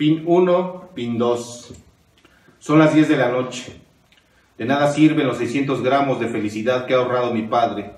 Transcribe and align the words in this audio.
Pin 0.00 0.22
1, 0.24 0.92
pin 0.94 1.18
2. 1.18 1.74
Son 2.58 2.78
las 2.78 2.94
10 2.94 3.06
de 3.06 3.18
la 3.18 3.28
noche. 3.28 3.82
De 4.56 4.64
nada 4.64 4.90
sirven 4.90 5.26
los 5.26 5.36
600 5.36 5.82
gramos 5.82 6.18
de 6.18 6.28
felicidad 6.28 6.86
que 6.86 6.94
ha 6.94 6.96
ahorrado 6.96 7.34
mi 7.34 7.42
padre. 7.42 7.90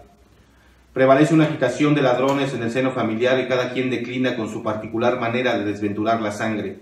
Prevalece 0.93 1.33
una 1.33 1.45
agitación 1.45 1.95
de 1.95 2.03
ladrones 2.03 2.55
en 2.55 2.65
el 2.65 2.73
seno 2.73 2.91
familiar 2.91 3.39
y 3.39 3.47
cada 3.47 3.73
quien 3.73 3.89
declina 3.89 4.35
con 4.35 4.49
su 4.49 4.65
particular 4.65 5.21
manera 5.21 5.57
de 5.57 5.65
desventurar 5.65 6.21
la 6.21 6.33
sangre. 6.33 6.81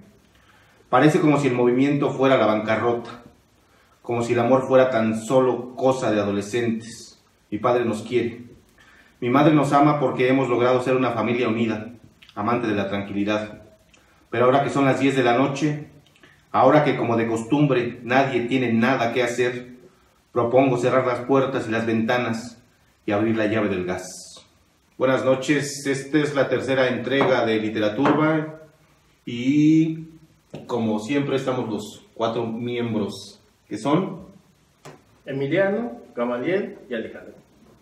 Parece 0.88 1.20
como 1.20 1.38
si 1.38 1.48
el 1.48 1.54
movimiento 1.54 2.08
fuera 2.08 2.38
la 2.38 2.46
bancarrota, 2.46 3.22
como 4.00 4.22
si 4.22 4.32
el 4.32 4.38
amor 4.38 4.66
fuera 4.66 4.88
tan 4.88 5.20
solo 5.20 5.76
cosa 5.76 6.10
de 6.10 6.18
adolescentes. 6.18 7.22
Mi 7.50 7.58
padre 7.58 7.84
nos 7.84 8.00
quiere. 8.00 8.44
Mi 9.20 9.28
madre 9.28 9.52
nos 9.52 9.70
ama 9.74 10.00
porque 10.00 10.30
hemos 10.30 10.48
logrado 10.48 10.82
ser 10.82 10.96
una 10.96 11.10
familia 11.10 11.46
unida, 11.46 11.90
amante 12.34 12.68
de 12.68 12.74
la 12.74 12.88
tranquilidad. 12.88 13.59
Pero 14.30 14.44
ahora 14.44 14.62
que 14.62 14.70
son 14.70 14.84
las 14.84 15.00
10 15.00 15.16
de 15.16 15.24
la 15.24 15.36
noche, 15.36 15.86
ahora 16.52 16.84
que 16.84 16.96
como 16.96 17.16
de 17.16 17.26
costumbre 17.26 17.98
nadie 18.02 18.42
tiene 18.42 18.72
nada 18.72 19.12
que 19.12 19.22
hacer, 19.22 19.70
propongo 20.32 20.78
cerrar 20.78 21.06
las 21.06 21.20
puertas 21.20 21.68
y 21.68 21.72
las 21.72 21.86
ventanas 21.86 22.62
y 23.06 23.12
abrir 23.12 23.36
la 23.36 23.46
llave 23.46 23.68
del 23.68 23.84
gas. 23.84 24.46
Buenas 24.96 25.24
noches, 25.24 25.86
esta 25.86 26.18
es 26.18 26.34
la 26.34 26.48
tercera 26.48 26.88
entrega 26.88 27.44
de 27.44 27.58
Literaturba 27.58 28.60
y 29.24 30.06
como 30.66 31.00
siempre 31.00 31.36
estamos 31.36 31.68
los 31.68 32.06
cuatro 32.14 32.46
miembros 32.46 33.40
que 33.68 33.78
son 33.78 34.28
Emiliano, 35.24 36.00
Gamaliel 36.14 36.78
y 36.88 36.94
Alejandro. 36.94 37.34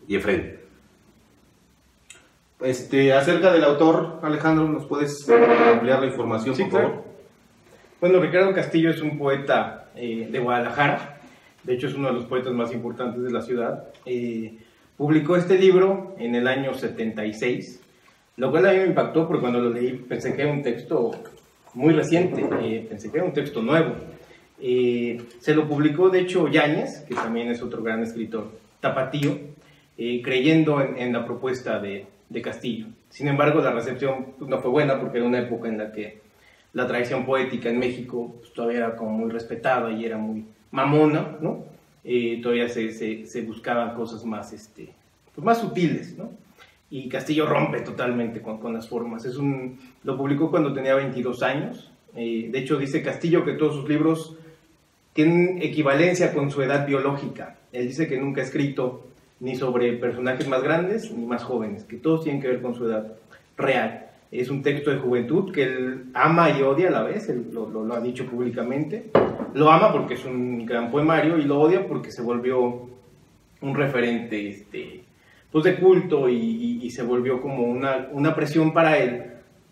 y 0.06 0.16
Efraín. 0.16 0.67
Este, 2.60 3.12
acerca 3.12 3.52
del 3.52 3.62
autor, 3.62 4.18
Alejandro, 4.22 4.66
¿nos 4.68 4.84
puedes 4.86 5.14
ampliar 5.30 6.00
la 6.00 6.06
información, 6.06 6.56
Sí, 6.56 6.62
por 6.62 6.70
claro. 6.70 6.88
favor? 6.88 7.04
Bueno, 8.00 8.20
Ricardo 8.20 8.52
Castillo 8.52 8.90
es 8.90 9.00
un 9.00 9.16
poeta 9.16 9.90
eh, 9.94 10.28
de 10.30 10.38
Guadalajara, 10.40 11.20
de 11.62 11.74
hecho 11.74 11.86
es 11.86 11.94
uno 11.94 12.08
de 12.08 12.14
los 12.14 12.24
poetas 12.24 12.52
más 12.52 12.72
importantes 12.72 13.22
de 13.22 13.30
la 13.30 13.42
ciudad. 13.42 13.84
Eh, 14.06 14.58
publicó 14.96 15.36
este 15.36 15.56
libro 15.56 16.16
en 16.18 16.34
el 16.34 16.48
año 16.48 16.74
76, 16.74 17.80
lo 18.36 18.50
cual 18.50 18.66
a 18.66 18.72
mí 18.72 18.78
me 18.78 18.86
impactó 18.86 19.26
porque 19.26 19.40
cuando 19.40 19.60
lo 19.60 19.70
leí 19.70 19.92
pensé 19.92 20.34
que 20.34 20.42
era 20.42 20.52
un 20.52 20.62
texto 20.62 21.12
muy 21.74 21.94
reciente, 21.94 22.44
eh, 22.60 22.86
pensé 22.88 23.10
que 23.10 23.18
era 23.18 23.26
un 23.26 23.32
texto 23.32 23.62
nuevo. 23.62 23.94
Eh, 24.60 25.20
se 25.38 25.54
lo 25.54 25.68
publicó 25.68 26.10
de 26.10 26.20
hecho 26.20 26.48
Yáñez, 26.48 27.04
que 27.06 27.14
también 27.14 27.50
es 27.50 27.62
otro 27.62 27.82
gran 27.84 28.02
escritor, 28.02 28.50
Tapatío, 28.80 29.38
eh, 29.96 30.20
creyendo 30.22 30.80
en, 30.80 30.96
en 30.98 31.12
la 31.12 31.24
propuesta 31.24 31.78
de, 31.78 32.06
de 32.28 32.42
Castillo. 32.42 32.86
Sin 33.08 33.28
embargo, 33.28 33.60
la 33.60 33.72
recepción 33.72 34.34
pues, 34.38 34.50
no 34.50 34.60
fue 34.60 34.70
buena 34.70 35.00
porque 35.00 35.18
era 35.18 35.26
una 35.26 35.40
época 35.40 35.68
en 35.68 35.78
la 35.78 35.92
que 35.92 36.20
la 36.72 36.86
tradición 36.86 37.24
poética 37.24 37.70
en 37.70 37.78
México 37.78 38.36
pues, 38.38 38.52
todavía 38.52 38.78
era 38.78 38.96
como 38.96 39.10
muy 39.10 39.30
respetada 39.30 39.90
y 39.92 40.04
era 40.04 40.18
muy 40.18 40.44
mamona, 40.70 41.36
¿no? 41.40 41.64
Eh, 42.04 42.40
todavía 42.42 42.68
se, 42.68 42.92
se, 43.26 43.42
buscaban 43.42 43.94
cosas 43.94 44.24
más, 44.24 44.52
este, 44.52 44.90
pues, 45.34 45.44
más 45.44 45.58
sutiles, 45.58 46.16
¿no? 46.16 46.30
Y 46.90 47.08
Castillo 47.08 47.46
rompe 47.46 47.80
totalmente 47.80 48.40
con, 48.40 48.58
con 48.58 48.72
las 48.72 48.88
formas. 48.88 49.24
Es 49.24 49.36
un, 49.36 49.78
lo 50.04 50.16
publicó 50.16 50.50
cuando 50.50 50.72
tenía 50.72 50.94
22 50.94 51.42
años. 51.42 51.90
Eh, 52.14 52.48
de 52.50 52.58
hecho, 52.58 52.78
dice 52.78 53.02
Castillo 53.02 53.44
que 53.44 53.52
todos 53.52 53.74
sus 53.74 53.88
libros 53.88 54.36
tienen 55.12 55.60
equivalencia 55.60 56.32
con 56.32 56.50
su 56.50 56.62
edad 56.62 56.86
biológica. 56.86 57.56
Él 57.72 57.88
dice 57.88 58.08
que 58.08 58.18
nunca 58.18 58.40
ha 58.40 58.44
escrito 58.44 59.07
ni 59.40 59.54
sobre 59.56 59.92
personajes 59.94 60.48
más 60.48 60.62
grandes 60.62 61.12
ni 61.12 61.24
más 61.26 61.44
jóvenes, 61.44 61.84
que 61.84 61.96
todos 61.96 62.24
tienen 62.24 62.40
que 62.42 62.48
ver 62.48 62.60
con 62.62 62.74
su 62.74 62.86
edad 62.86 63.12
real. 63.56 64.06
Es 64.30 64.50
un 64.50 64.62
texto 64.62 64.90
de 64.90 64.98
juventud 64.98 65.52
que 65.52 65.62
él 65.62 66.04
ama 66.12 66.50
y 66.50 66.62
odia 66.62 66.88
a 66.88 66.90
la 66.90 67.02
vez, 67.02 67.28
él 67.28 67.46
lo, 67.52 67.68
lo- 67.70 67.84
lo 67.84 67.94
ha 67.94 68.00
dicho 68.00 68.26
públicamente. 68.26 69.04
Lo 69.54 69.70
ama 69.70 69.90
porque 69.92 70.14
es 70.14 70.24
un 70.24 70.66
gran 70.66 70.90
poemario 70.90 71.38
y 71.38 71.44
lo 71.44 71.60
odia 71.60 71.86
porque 71.86 72.10
se 72.10 72.20
volvió 72.22 72.88
un 73.60 73.74
referente 73.74 74.48
este, 74.50 75.02
pues 75.50 75.64
de 75.64 75.76
culto 75.76 76.28
y, 76.28 76.34
y- 76.36 76.80
y 76.82 76.90
se 76.90 77.02
volvió 77.02 77.40
como 77.40 77.62
una, 77.64 78.08
una 78.12 78.34
presión 78.34 78.72
para 78.74 78.98
él, 78.98 79.22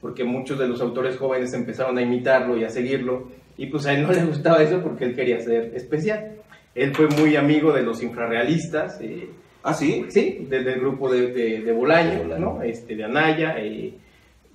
porque 0.01 0.25
muchos 0.25 0.59
de 0.59 0.69
los 0.69 0.81
autores 0.81 1.17
jóvenes 1.19 1.53
empezaron 1.53 1.99
a 1.99 2.03
imitarlo 2.03 2.57
y 2.57 2.65
a 2.65 2.71
seguirlo, 2.71 3.29
y 3.59 3.67
pues 3.67 3.85
a 3.87 3.93
él 3.93 4.03
no 4.05 4.13
le 4.13 4.25
gustaba 4.25 4.63
eso 4.63 4.81
porque 4.83 5.05
él 5.05 5.15
quería 5.15 5.39
ser 5.41 5.73
especial. 5.75 6.33
Él 6.75 6.95
fue 6.95 7.09
muy 7.09 7.37
amigo 7.37 7.73
de 7.73 7.83
los 7.83 8.03
infrarrealistas, 8.03 9.01
eh, 9.01 9.29
Ah, 9.69 9.75
sí. 9.75 10.07
sí, 10.09 10.47
del, 10.49 10.65
del 10.65 10.81
grupo 10.81 11.13
de, 11.13 11.33
de, 11.33 11.61
de 11.63 11.73
Bolaño, 11.73 12.25
¿no? 12.39 12.63
Este, 12.63 12.95
de 12.97 13.05
Anaya. 13.05 13.57
eh, 13.59 13.95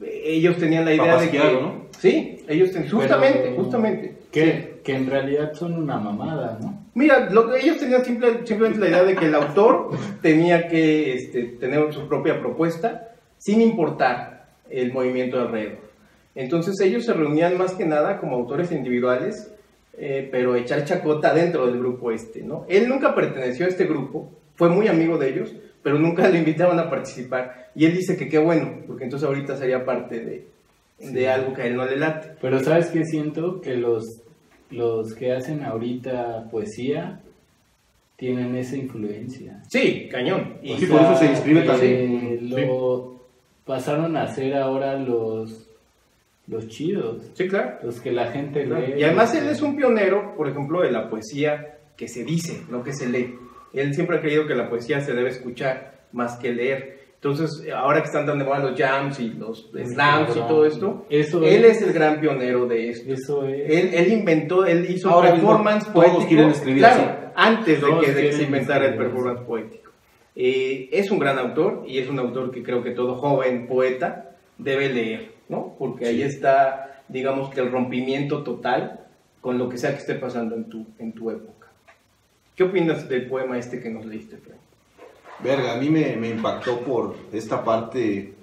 ellos 0.04 0.58
tenían 0.58 0.86
la 0.86 0.94
idea 0.94 1.18
de 1.18 1.30
que... 1.30 1.38
¿no? 1.38 1.86
Sí, 2.00 2.44
ellos 2.48 2.72
ten- 2.72 2.90
justamente, 2.90 3.40
Pero- 3.44 3.56
justamente. 3.56 4.16
Que, 4.32 4.80
que 4.84 4.96
en 4.96 5.08
realidad 5.10 5.54
son 5.54 5.74
una 5.74 5.98
mamada, 5.98 6.58
¿no? 6.62 6.82
Mira, 6.96 7.30
lo 7.30 7.50
que 7.52 7.60
ellos 7.60 7.78
tenían 7.78 8.04
simple- 8.04 8.46
simplemente 8.46 8.80
la 8.80 8.88
idea 8.90 9.04
de 9.04 9.16
que 9.16 9.26
el 9.26 9.36
autor 9.36 9.92
tenía 10.22 10.68
que 10.68 11.14
este, 11.14 11.44
tener 11.44 11.94
su 11.94 12.08
propia 12.08 12.40
propuesta 12.40 13.10
sin 13.38 13.62
importar 13.62 14.48
el 14.70 14.92
movimiento 14.94 15.38
de 15.38 15.44
alrededor. 15.44 15.80
Entonces 16.34 16.80
ellos 16.80 17.06
se 17.06 17.14
reunían 17.14 17.58
más 17.58 17.74
que 17.74 17.86
nada 17.86 18.18
como 18.20 18.38
autores 18.38 18.72
individuales, 18.72 19.52
eh, 19.98 20.28
pero 20.32 20.56
echar 20.56 20.86
chacota 20.86 21.34
dentro 21.34 21.68
del 21.68 21.78
grupo 21.80 22.12
este, 22.12 22.42
¿no? 22.42 22.66
Él 22.70 22.88
nunca 22.88 23.14
perteneció 23.14 23.66
a 23.66 23.70
este 23.70 23.86
grupo, 23.86 24.32
fue 24.62 24.70
muy 24.70 24.88
amigo 24.88 25.18
de 25.18 25.30
ellos, 25.30 25.56
pero 25.82 25.98
nunca 25.98 26.30
le 26.30 26.38
invitaron 26.38 26.78
a 26.80 26.88
participar. 26.88 27.72
Y 27.74 27.86
él 27.86 27.94
dice 27.96 28.16
que 28.16 28.30
qué 28.30 28.38
bueno, 28.38 28.82
porque 28.86 29.06
entonces 29.06 29.28
ahorita 29.28 29.58
sería 29.58 29.84
parte 29.84 30.20
de, 30.20 30.46
de 31.00 31.30
algo 31.30 31.56
que 31.56 31.64
a 31.64 31.66
él 31.66 31.76
no 31.76 31.86
le 31.86 31.98
late. 31.98 32.34
Pero 32.40 32.60
¿sabes 32.60 32.90
qué 32.90 33.04
siento? 33.04 33.60
Que 33.60 33.76
los, 33.76 34.22
los 34.70 35.16
que 35.16 35.32
hacen 35.34 35.64
ahorita 35.64 36.48
poesía 36.52 37.22
tienen 38.18 38.56
esa 38.56 38.76
influencia. 38.78 39.64
Sí, 39.68 40.08
cañón. 40.12 40.58
Y 40.62 40.78
Sí, 40.78 40.86
por 40.86 41.02
eso 41.02 41.16
se 41.16 41.26
inscribe 41.26 41.62
que 41.64 41.68
también. 41.68 42.50
Lo 42.52 43.20
pasaron 43.66 44.16
a 44.18 44.28
ser 44.28 44.54
ahora 44.58 44.96
los, 45.00 45.68
los 46.46 46.68
chidos, 46.68 47.24
sí, 47.34 47.48
claro. 47.48 47.78
los 47.82 48.00
que 48.00 48.12
la 48.12 48.28
gente 48.32 48.66
Claro. 48.66 48.86
lee. 48.86 48.94
Y 49.00 49.04
además 49.06 49.34
él 49.34 49.48
es 49.50 49.60
un 49.64 49.76
pionero, 49.76 50.36
por 50.38 50.48
ejemplo, 50.48 50.82
de 50.84 50.92
la 50.92 51.10
poesía 51.10 51.80
que 51.98 52.08
se 52.08 52.24
dice, 52.24 52.62
no 52.70 52.84
que 52.84 52.94
se 52.94 53.10
lee. 53.10 53.34
Él 53.74 53.94
siempre 53.94 54.18
ha 54.18 54.22
creído 54.22 54.48
que 54.48 54.56
la 54.56 54.70
poesía 54.70 55.02
se 55.02 55.14
debe 55.14 55.30
escuchar 55.30 56.02
más 56.12 56.38
que 56.38 56.54
leer. 56.54 57.02
Entonces, 57.16 57.68
ahora 57.72 58.00
que 58.00 58.08
están 58.08 58.26
tan 58.26 58.40
de 58.40 58.46
moda 58.46 58.60
los 58.60 58.80
jams 58.80 59.20
y 59.20 59.30
los 59.30 59.70
slams 59.72 60.36
y 60.36 60.40
todo 60.40 60.66
esto, 60.66 61.06
Eso 61.08 61.44
él 61.44 61.66
es, 61.66 61.78
es 61.78 61.84
el 61.88 61.94
gran 61.94 62.20
pionero 62.20 62.66
de 62.66 62.90
esto. 62.90 63.14
Eso 63.14 63.46
es. 63.46 63.70
Él, 63.70 63.92
él 63.94 64.12
inventó, 64.12 64.66
él 64.66 64.88
hizo 64.90 65.08
Ahora 65.08 65.32
performance 65.32 65.86
mismo 65.86 65.94
todos 66.02 66.06
poético. 66.08 66.28
quieren 66.28 66.50
escribir 66.50 66.80
claro, 66.80 67.04
así. 67.04 67.32
antes 67.36 67.80
de 67.80 67.88
Todos 67.88 68.06
que, 68.06 68.12
de 68.14 68.22
que 68.24 68.34
se 68.34 68.44
inventara 68.44 68.88
el 68.88 68.98
performance 68.98 69.42
poético. 69.42 69.92
Eh, 70.36 70.90
es 70.92 71.12
un 71.12 71.20
gran 71.20 71.38
autor 71.38 71.84
y 71.86 72.00
es 72.00 72.10
un 72.10 72.18
autor 72.18 72.50
que 72.52 72.64
creo 72.64 72.82
que 72.82 72.92
todo 72.92 73.16
joven 73.16 73.68
poeta 73.68 74.32
debe 74.58 74.90
leer, 74.90 75.34
¿no? 75.48 75.76
Porque 75.78 76.08
ahí 76.08 76.24
está, 76.24 77.04
digamos 77.08 77.52
que 77.52 77.60
el 77.60 77.72
rompimiento 77.72 78.42
total 78.42 79.02
con 79.42 79.60
lo 79.60 79.70
que 79.70 79.78
sea 79.78 79.92
que 79.92 79.98
esté 79.98 80.16
pasando 80.16 80.56
en 80.56 80.70
tu, 80.70 80.88
en 80.98 81.14
tu 81.14 81.30
época. 81.30 81.61
¿Qué 82.56 82.64
opinas 82.64 83.08
del 83.08 83.28
poema 83.28 83.58
este 83.58 83.80
que 83.80 83.90
nos 83.90 84.06
leíste, 84.06 84.38
Frank? 84.38 84.60
Verga, 85.44 85.74
a 85.74 85.78
mí 85.78 85.90
me, 85.90 86.16
me 86.18 86.30
impactó 86.30 86.80
por 86.82 87.16
esta 87.32 87.64
parte 87.64 88.34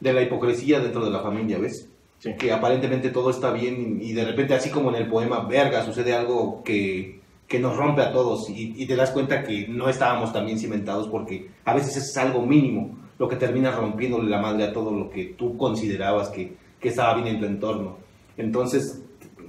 de 0.00 0.12
la 0.12 0.22
hipocresía 0.22 0.80
dentro 0.80 1.04
de 1.04 1.10
la 1.10 1.20
familia, 1.20 1.58
¿ves? 1.58 1.88
Sí. 2.18 2.34
Que 2.34 2.52
aparentemente 2.52 3.10
todo 3.10 3.30
está 3.30 3.52
bien 3.52 3.98
y 4.00 4.12
de 4.12 4.24
repente, 4.24 4.54
así 4.54 4.70
como 4.70 4.90
en 4.90 4.96
el 4.96 5.08
poema, 5.08 5.40
verga, 5.40 5.84
sucede 5.84 6.14
algo 6.14 6.62
que, 6.62 7.20
que 7.48 7.58
nos 7.58 7.76
rompe 7.76 8.02
a 8.02 8.12
todos 8.12 8.48
y, 8.50 8.74
y 8.76 8.86
te 8.86 8.96
das 8.96 9.10
cuenta 9.10 9.42
que 9.42 9.66
no 9.68 9.88
estábamos 9.88 10.32
tan 10.32 10.46
bien 10.46 10.58
cimentados 10.58 11.08
porque 11.08 11.50
a 11.64 11.74
veces 11.74 11.96
es 11.96 12.16
algo 12.16 12.44
mínimo 12.44 12.96
lo 13.18 13.28
que 13.28 13.36
termina 13.36 13.70
rompiéndole 13.70 14.28
la 14.28 14.40
madre 14.40 14.64
a 14.64 14.72
todo 14.72 14.90
lo 14.90 15.10
que 15.10 15.34
tú 15.36 15.56
considerabas 15.56 16.28
que, 16.28 16.54
que 16.80 16.88
estaba 16.88 17.14
bien 17.14 17.28
en 17.28 17.40
tu 17.40 17.46
entorno. 17.46 17.98
Entonces, 18.36 19.02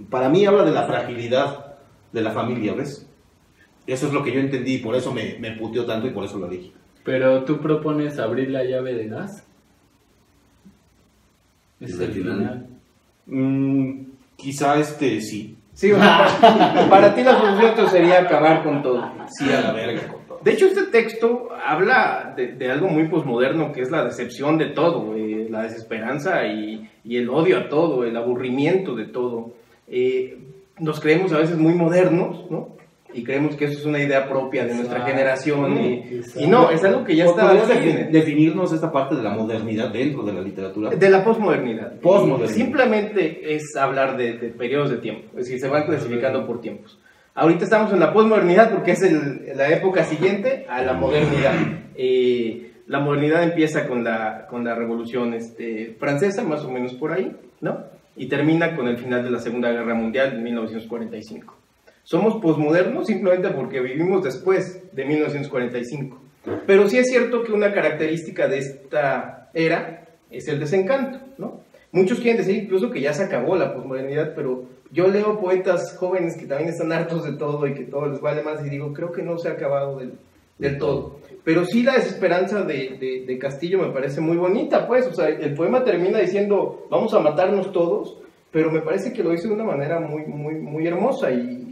para 0.09 0.29
mí 0.29 0.45
habla 0.45 0.63
de 0.63 0.71
la 0.71 0.85
fragilidad 0.85 1.77
de 2.11 2.21
la 2.21 2.31
familia, 2.31 2.73
¿ves? 2.73 3.07
Eso 3.85 4.07
es 4.07 4.13
lo 4.13 4.23
que 4.23 4.31
yo 4.31 4.39
entendí 4.39 4.75
y 4.75 4.79
por 4.79 4.95
eso 4.95 5.13
me, 5.13 5.37
me 5.39 5.51
puteó 5.51 5.85
tanto 5.85 6.07
y 6.07 6.11
por 6.11 6.23
eso 6.25 6.37
lo 6.37 6.47
dije. 6.47 6.71
Pero 7.03 7.43
tú 7.43 7.59
propones 7.59 8.17
abrir 8.19 8.49
la 8.49 8.63
llave 8.63 8.93
de 8.93 9.07
gas. 9.09 9.45
Es 11.79 11.99
el 11.99 12.11
final. 12.11 12.37
final. 12.37 12.67
Mm, 13.25 14.05
quizá 14.37 14.79
este 14.79 15.19
sí. 15.19 15.57
Sí, 15.73 15.91
o 15.91 15.97
sea, 15.97 16.87
para, 16.89 17.15
ti 17.15 17.23
la 17.23 17.37
solución 17.39 17.89
sería 17.89 18.21
acabar 18.21 18.63
con 18.63 18.81
todo. 18.83 19.11
Sí, 19.27 19.51
a 19.51 19.61
la 19.61 19.73
verga 19.73 20.07
con 20.07 20.21
todo. 20.27 20.39
De 20.43 20.51
hecho, 20.51 20.67
este 20.67 20.83
texto 20.83 21.49
habla 21.65 22.33
de, 22.37 22.53
de 22.53 22.71
algo 22.71 22.87
muy 22.87 23.07
posmoderno 23.07 23.71
que 23.71 23.81
es 23.81 23.89
la 23.89 24.03
decepción 24.03 24.57
de 24.57 24.67
todo, 24.67 25.15
eh, 25.15 25.47
la 25.49 25.63
desesperanza 25.63 26.45
y, 26.45 26.89
y 27.03 27.17
el 27.17 27.29
odio 27.29 27.57
a 27.57 27.69
todo, 27.69 28.03
el 28.03 28.15
aburrimiento 28.15 28.95
de 28.95 29.05
todo. 29.05 29.53
Eh, 29.87 30.37
nos 30.79 30.99
creemos 30.99 31.33
a 31.33 31.39
veces 31.39 31.57
muy 31.57 31.73
modernos, 31.73 32.49
¿no? 32.49 32.69
Y 33.13 33.23
creemos 33.23 33.55
que 33.55 33.65
eso 33.65 33.79
es 33.79 33.85
una 33.85 33.99
idea 33.99 34.27
propia 34.27 34.63
de 34.65 34.73
nuestra 34.75 34.97
Exacto. 34.99 35.11
generación 35.15 35.77
y, 35.83 36.21
y 36.37 36.47
no, 36.47 36.69
es 36.71 36.83
algo 36.83 37.03
que 37.03 37.15
ya 37.15 37.25
está 37.25 37.43
¿Podrías 37.47 37.69
así 37.69 37.79
defi- 37.79 37.99
en- 38.05 38.11
definirnos 38.11 38.73
esta 38.73 38.91
parte 38.91 39.15
de 39.15 39.23
la 39.23 39.29
modernidad 39.31 39.89
dentro 39.89 40.23
de 40.23 40.33
la 40.33 40.41
literatura? 40.41 40.89
de 40.89 41.09
la 41.09 41.23
posmodernidad. 41.23 41.99
Posmodernidad. 41.99 42.49
Simplemente 42.55 43.53
es 43.55 43.75
hablar 43.75 44.17
de, 44.17 44.37
de 44.37 44.49
periodos 44.49 44.89
de 44.89 44.97
tiempo, 44.97 45.27
es 45.37 45.45
decir, 45.45 45.59
se 45.59 45.67
van 45.67 45.85
clasificando 45.85 46.45
por 46.47 46.61
tiempos. 46.61 46.99
Ahorita 47.35 47.63
estamos 47.63 47.91
en 47.93 47.99
la 47.99 48.13
posmodernidad 48.13 48.71
porque 48.71 48.91
es 48.91 49.01
el- 49.03 49.41
la 49.55 49.69
época 49.69 50.03
siguiente 50.03 50.65
a 50.69 50.81
la 50.83 50.93
modernidad. 50.93 51.53
Eh, 51.95 52.71
la 52.87 52.99
modernidad 52.99 53.43
empieza 53.43 53.87
con 53.87 54.03
la, 54.03 54.45
con 54.49 54.63
la 54.65 54.75
revolución 54.75 55.33
este, 55.33 55.95
francesa, 55.99 56.43
más 56.43 56.63
o 56.65 56.69
menos 56.71 56.93
por 56.95 57.11
ahí, 57.13 57.31
¿no? 57.61 57.79
Y 58.15 58.27
termina 58.27 58.75
con 58.75 58.87
el 58.87 58.97
final 58.97 59.23
de 59.23 59.31
la 59.31 59.39
Segunda 59.39 59.71
Guerra 59.71 59.93
Mundial 59.95 60.33
en 60.35 60.43
1945. 60.43 61.55
Somos 62.03 62.35
posmodernos 62.41 63.07
simplemente 63.07 63.49
porque 63.49 63.79
vivimos 63.79 64.23
después 64.23 64.81
de 64.93 65.05
1945. 65.05 66.19
Pero 66.67 66.89
sí 66.89 66.97
es 66.97 67.07
cierto 67.09 67.43
que 67.43 67.53
una 67.53 67.73
característica 67.73 68.47
de 68.47 68.57
esta 68.59 69.49
era 69.53 70.05
es 70.29 70.47
el 70.47 70.59
desencanto, 70.59 71.19
¿no? 71.37 71.61
Muchos 71.91 72.19
quieren 72.19 72.37
decir 72.37 72.63
incluso 72.63 72.89
que 72.89 73.01
ya 73.01 73.13
se 73.13 73.23
acabó 73.23 73.55
la 73.55 73.73
posmodernidad, 73.73 74.33
pero 74.35 74.63
yo 74.91 75.07
leo 75.07 75.39
poetas 75.39 75.95
jóvenes 75.97 76.35
que 76.35 76.45
también 76.47 76.69
están 76.69 76.91
hartos 76.91 77.23
de 77.23 77.33
todo 77.33 77.65
y 77.67 77.73
que 77.75 77.83
todo 77.83 78.07
les 78.07 78.19
vale 78.19 78.41
más 78.43 78.65
y 78.65 78.69
digo, 78.69 78.93
creo 78.93 79.11
que 79.11 79.21
no 79.21 79.37
se 79.37 79.47
ha 79.47 79.51
acabado 79.51 79.97
del, 79.99 80.13
del 80.57 80.77
todo. 80.79 81.19
Pero 81.43 81.65
sí 81.65 81.83
la 81.83 81.93
desesperanza 81.93 82.63
de, 82.63 82.97
de- 82.99 83.23
de 83.27 83.37
Castillo 83.39 83.79
me 83.79 83.93
parece 83.93 84.21
muy 84.21 84.37
bonita, 84.37 84.87
pues, 84.87 85.05
o 85.07 85.13
sea, 85.13 85.27
el 85.29 85.53
poema 85.53 85.83
termina 85.83 86.19
diciendo, 86.19 86.87
vamos 86.89 87.13
a 87.13 87.19
matarnos 87.19 87.71
todos, 87.71 88.17
pero 88.51 88.71
me 88.71 88.81
parece 88.81 89.13
que 89.13 89.23
lo 89.23 89.29
dice 89.31 89.47
de 89.47 89.53
una 89.53 89.63
manera 89.65 89.99
muy, 89.99 90.25
muy, 90.25 90.55
muy 90.55 90.87
hermosa 90.87 91.31
y, 91.31 91.62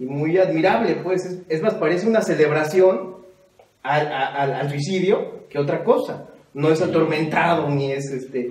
y 0.00 0.04
muy 0.06 0.36
admirable, 0.38 0.96
pues, 1.04 1.24
es, 1.26 1.42
es 1.48 1.62
más, 1.62 1.74
parece 1.74 2.08
una 2.08 2.22
celebración 2.22 3.16
al, 3.82 4.06
al- 4.12 4.52
al 4.54 4.68
suicidio 4.70 5.46
que 5.48 5.58
otra 5.58 5.84
cosa. 5.84 6.26
No 6.54 6.70
es 6.72 6.82
atormentado 6.82 7.68
ni 7.70 7.92
es 7.92 8.10
este. 8.10 8.50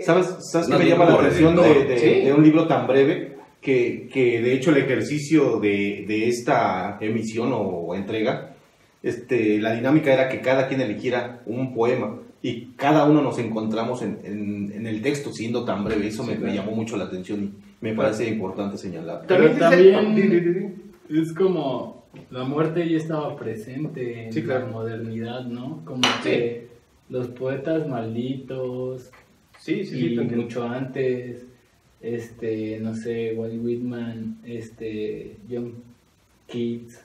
¿Sabes, 0.00 0.26
sabes 0.52 0.68
Más 0.68 0.78
qué 0.78 0.84
me 0.84 0.90
llama 0.90 1.06
la 1.06 1.14
atención 1.14 1.56
de, 1.56 1.84
de- 1.86 1.98
Sí. 1.98 2.20
de 2.26 2.32
un 2.32 2.42
libro 2.44 2.66
tan 2.66 2.86
breve? 2.86 3.36
Que, 3.60 4.08
que 4.12 4.40
de 4.40 4.52
hecho 4.52 4.70
el 4.70 4.76
ejercicio 4.76 5.58
de, 5.58 6.04
de 6.06 6.28
esta 6.28 6.96
emisión 7.00 7.50
o, 7.52 7.94
entrega, 7.94 8.54
este, 9.02 9.58
la 9.60 9.72
dinámica 9.74 10.12
era 10.12 10.28
que 10.28 10.40
cada 10.40 10.68
quien 10.68 10.80
eligiera 10.80 11.40
un 11.46 11.74
poema 11.74 12.18
y 12.42 12.66
cada 12.76 13.04
uno 13.04 13.20
nos 13.22 13.38
encontramos 13.40 14.02
en, 14.02 14.18
en- 14.24 14.72
en 14.74 14.86
el 14.86 15.02
texto 15.02 15.32
siendo 15.32 15.64
tan 15.64 15.82
breve. 15.84 16.06
Eso 16.08 16.22
me, 16.22 16.36
me 16.36 16.54
llamó 16.54 16.72
mucho 16.72 16.96
la 16.96 17.04
atención 17.04 17.42
y 17.42 17.50
me 17.84 17.94
parece 17.94 18.28
importante 18.28 18.76
señalar. 18.78 19.24
Pero 19.26 19.50
también- 19.52 20.14
di- 20.14 20.22
di. 20.22 20.66
Es 21.10 21.32
como 21.32 22.04
la 22.30 22.44
muerte 22.44 22.88
ya 22.88 22.96
estaba 22.96 23.36
presente 23.36 24.24
en 24.26 24.32
Sí, 24.32 24.42
claro. 24.42 24.66
la 24.66 24.72
modernidad, 24.72 25.44
¿no? 25.44 25.82
Como 25.84 26.02
Sí. 26.22 26.30
que 26.30 26.68
los 27.08 27.28
poetas 27.28 27.86
malditos 27.88 29.10
Sí, 29.58 29.82
y 29.92 30.16
mucho 30.20 30.62
antes, 30.64 31.44
este, 32.00 32.78
no 32.80 32.94
sé, 32.94 33.34
Walt 33.36 33.54
Whitman, 33.62 34.38
este, 34.44 35.36
John 35.50 35.74
Keats, 36.46 37.04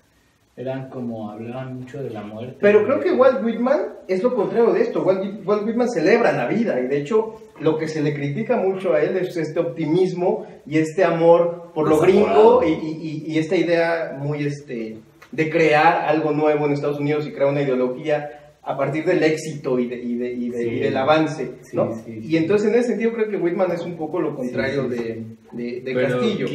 eran 0.56 0.90
como, 0.90 1.32
hablaban 1.32 1.80
mucho 1.80 2.04
de 2.04 2.12
la 2.12 2.22
muerte. 2.22 2.58
Pero 2.62 2.86
creo 2.86 3.00
que 3.00 3.12
Walt 3.12 3.44
Whitman 3.44 3.80
es 4.08 4.22
lo 4.22 4.36
contrario 4.36 4.72
de 4.72 4.82
esto. 4.82 5.04
Walt, 5.04 5.44
Walt 5.48 5.66
Whitman 5.66 5.90
celebra 5.90 6.32
la 6.32 6.48
vida 6.48 6.80
y 6.80 6.88
de 6.88 6.98
hecho 6.98 7.42
lo 7.60 7.78
que 7.80 7.88
se 7.88 8.04
le 8.04 8.14
critica 8.14 8.58
mucho 8.58 8.94
a 8.94 9.02
él 9.02 9.18
es 9.18 9.36
este 9.36 9.60
optimismo 9.60 10.46
y 10.68 10.78
este 10.78 11.04
amor 11.04 11.63
por 11.74 11.90
lo 11.90 12.00
gringo 12.00 12.62
y, 12.66 12.70
y- 12.72 13.24
y- 13.28 13.34
y 13.34 13.38
esta 13.40 13.56
idea 13.56 14.16
muy 14.20 14.44
este 14.46 14.98
de 15.32 15.50
crear 15.50 16.06
algo 16.08 16.32
nuevo 16.32 16.66
en 16.68 16.74
Estados 16.74 17.00
Unidos 17.00 17.26
y 17.28 17.32
crear 17.32 17.50
una 17.50 17.62
ideología 17.62 18.40
a 18.62 18.78
partir 18.78 19.04
del 19.06 19.22
éxito 19.24 19.78
y, 19.80 19.88
de- 19.88 20.02
y 20.02 20.16
de- 20.16 20.32
y 20.34 20.50
de- 20.50 20.64
Sí. 20.64 20.70
y 20.70 20.80
del 20.80 20.96
avance, 20.98 21.52
¿no? 21.74 21.94
sí, 22.06 22.20
y 22.24 22.38
entonces 22.38 22.70
en 22.70 22.76
ese 22.76 22.90
sentido 22.90 23.12
creo 23.14 23.30
que 23.30 23.38
Whitman 23.38 23.72
es 23.72 23.82
un 23.84 23.98
poco 23.98 24.22
lo 24.22 24.36
contrario 24.36 24.88
de, 24.88 25.24
de- 25.52 25.82
de 25.82 25.94
Pero 25.94 26.20
Castillo. 26.20 26.48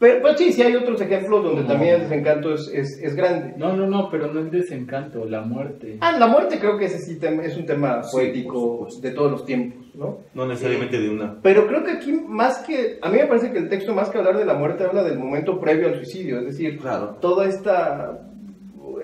Pero, 0.00 0.20
pero 0.22 0.36
sí, 0.38 0.52
sí 0.52 0.62
hay 0.62 0.76
otros 0.76 1.00
ejemplos 1.00 1.42
donde 1.42 1.62
Como- 1.62 1.72
también 1.74 1.94
el 1.96 2.00
desencanto 2.02 2.54
es, 2.54 2.70
es, 2.72 2.98
es 3.02 3.16
grande. 3.16 3.54
no, 3.56 3.76
no, 3.76 3.86
no, 3.88 4.08
pero 4.10 4.32
no 4.32 4.40
es 4.40 4.50
desencanto, 4.52 5.24
la 5.24 5.40
muerte. 5.42 5.96
Ah, 6.00 6.16
la 6.18 6.28
muerte 6.28 6.58
creo 6.60 6.78
que 6.78 6.84
ese 6.84 6.98
sí 7.00 7.18
es 7.42 7.56
un 7.56 7.66
tema 7.66 8.02
poético 8.10 8.86
de 9.02 9.10
todos 9.10 9.30
los 9.32 9.44
tiempos, 9.44 9.77
¿no? 9.98 10.18
No 10.32 10.46
necesariamente 10.46 10.98
de 11.00 11.10
una. 11.10 11.40
Pero 11.42 11.66
creo 11.66 11.82
que 11.84 11.90
aquí 11.90 12.12
más 12.12 12.58
que, 12.58 12.98
a 13.02 13.08
mí 13.10 13.18
me 13.18 13.26
parece 13.26 13.50
que 13.50 13.58
el 13.58 13.68
texto 13.68 13.92
más 13.94 14.08
que 14.10 14.18
hablar 14.18 14.38
de 14.38 14.44
la 14.44 14.54
muerte 14.54 14.84
habla 14.84 15.02
del 15.02 15.18
momento 15.18 15.60
previo 15.60 15.88
al 15.88 15.96
suicidio, 15.96 16.38
es 16.38 16.46
decir, 16.46 16.78
Claro. 16.78 17.16
toda 17.20 17.46
esta, 17.46 18.20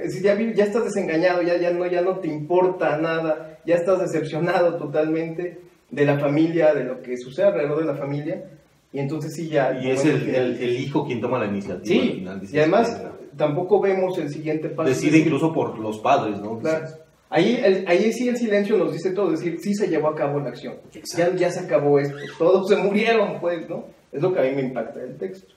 es 0.01 0.15
decir, 0.15 0.23
ya, 0.23 0.39
ya 0.55 0.65
estás 0.65 0.85
desengañado, 0.85 1.43
ya, 1.43 1.57
ya, 1.57 1.73
no, 1.73 1.85
ya 1.87 2.01
no 2.03 2.19
te 2.21 2.29
importa 2.29 2.97
nada, 2.99 3.59
ya 3.67 3.75
estás 3.75 4.01
decepcionado 4.01 4.77
totalmente 4.77 5.61
de 5.91 6.05
la 6.07 6.19
familia, 6.19 6.73
de 6.75 6.85
lo 6.85 7.03
que 7.03 7.17
sucede 7.17 7.47
alrededor 7.47 7.81
de 7.81 7.85
la 7.87 7.95
familia, 7.97 8.45
y 8.93 9.01
entonces 9.01 9.35
sí 9.35 9.49
ya... 9.49 9.77
Y 9.83 9.91
es 9.91 10.05
el, 10.05 10.29
el- 10.35 10.57
el 10.59 10.77
hijo 10.77 11.05
quien 11.05 11.21
toma 11.21 11.39
la 11.41 11.47
iniciativa. 11.47 12.03
al 12.05 12.11
final, 12.13 12.41
dices 12.41 12.55
y 12.55 12.59
además 12.61 13.03
tampoco 13.37 13.81
vemos 13.81 14.17
el 14.19 14.29
siguiente 14.31 14.69
paso. 14.69 14.89
decide 14.89 15.19
incluso 15.19 15.53
por 15.53 15.77
los 15.79 15.99
padres, 15.99 16.39
¿no? 16.41 16.59
Claro. 16.61 16.87
Ahí, 17.31 17.61
el- 17.65 17.85
ahí 17.89 18.13
sí 18.13 18.29
el 18.29 18.37
silencio 18.37 18.77
nos 18.77 18.93
dice 18.93 19.11
todo, 19.11 19.33
es 19.33 19.41
decir, 19.41 19.59
sí 19.61 19.75
se 19.75 19.89
llevó 19.89 20.09
a 20.09 20.15
cabo 20.15 20.39
la 20.41 20.51
acción. 20.51 20.75
Ya, 21.17 21.35
ya 21.35 21.51
se 21.51 21.61
acabó 21.61 21.99
esto, 21.99 22.17
todos 22.39 22.69
se 22.69 22.77
murieron, 22.77 23.41
pues, 23.41 23.69
¿no? 23.69 23.87
Es 24.13 24.23
lo 24.23 24.33
que 24.33 24.41
a 24.41 24.43
mí 24.43 24.53
me 24.53 24.63
impacta 24.63 25.01
del 25.01 25.17
texto. 25.17 25.53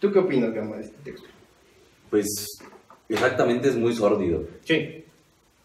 ¿Tú 0.00 0.10
qué 0.10 0.18
opinas, 0.20 0.52
Gama, 0.54 0.76
de 0.76 0.84
este 0.84 0.96
texto? 1.04 1.28
Pues 2.08 2.26
exactamente 3.08 3.68
es 3.68 3.76
muy 3.76 3.94
sórdido. 3.94 4.44
Sí. 4.64 5.04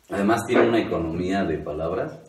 Además 0.10 0.42
tiene 0.46 0.68
una 0.68 0.80
economía 0.82 1.44
de 1.46 1.58
palabras. 1.58 2.20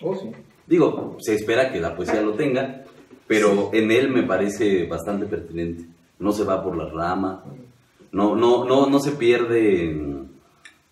Oh, 0.00 0.14
sí. 0.14 0.30
Digo, 0.66 1.16
se 1.20 1.34
espera 1.34 1.72
que 1.72 1.80
la 1.80 1.96
poesía 1.96 2.22
lo 2.22 2.34
tenga, 2.34 2.84
pero 3.26 3.70
en 3.72 3.90
él 3.90 4.10
me 4.10 4.22
parece 4.22 4.86
bastante 4.86 5.26
pertinente. 5.26 5.84
No 6.18 6.32
se 6.32 6.44
va 6.44 6.62
por 6.62 6.76
la 6.76 6.88
rama, 6.88 7.44
no, 8.12 8.36
no, 8.36 8.64
no, 8.64 8.88
no 8.88 8.98
se 9.00 9.12
pierde 9.12 9.84
en, 9.90 10.28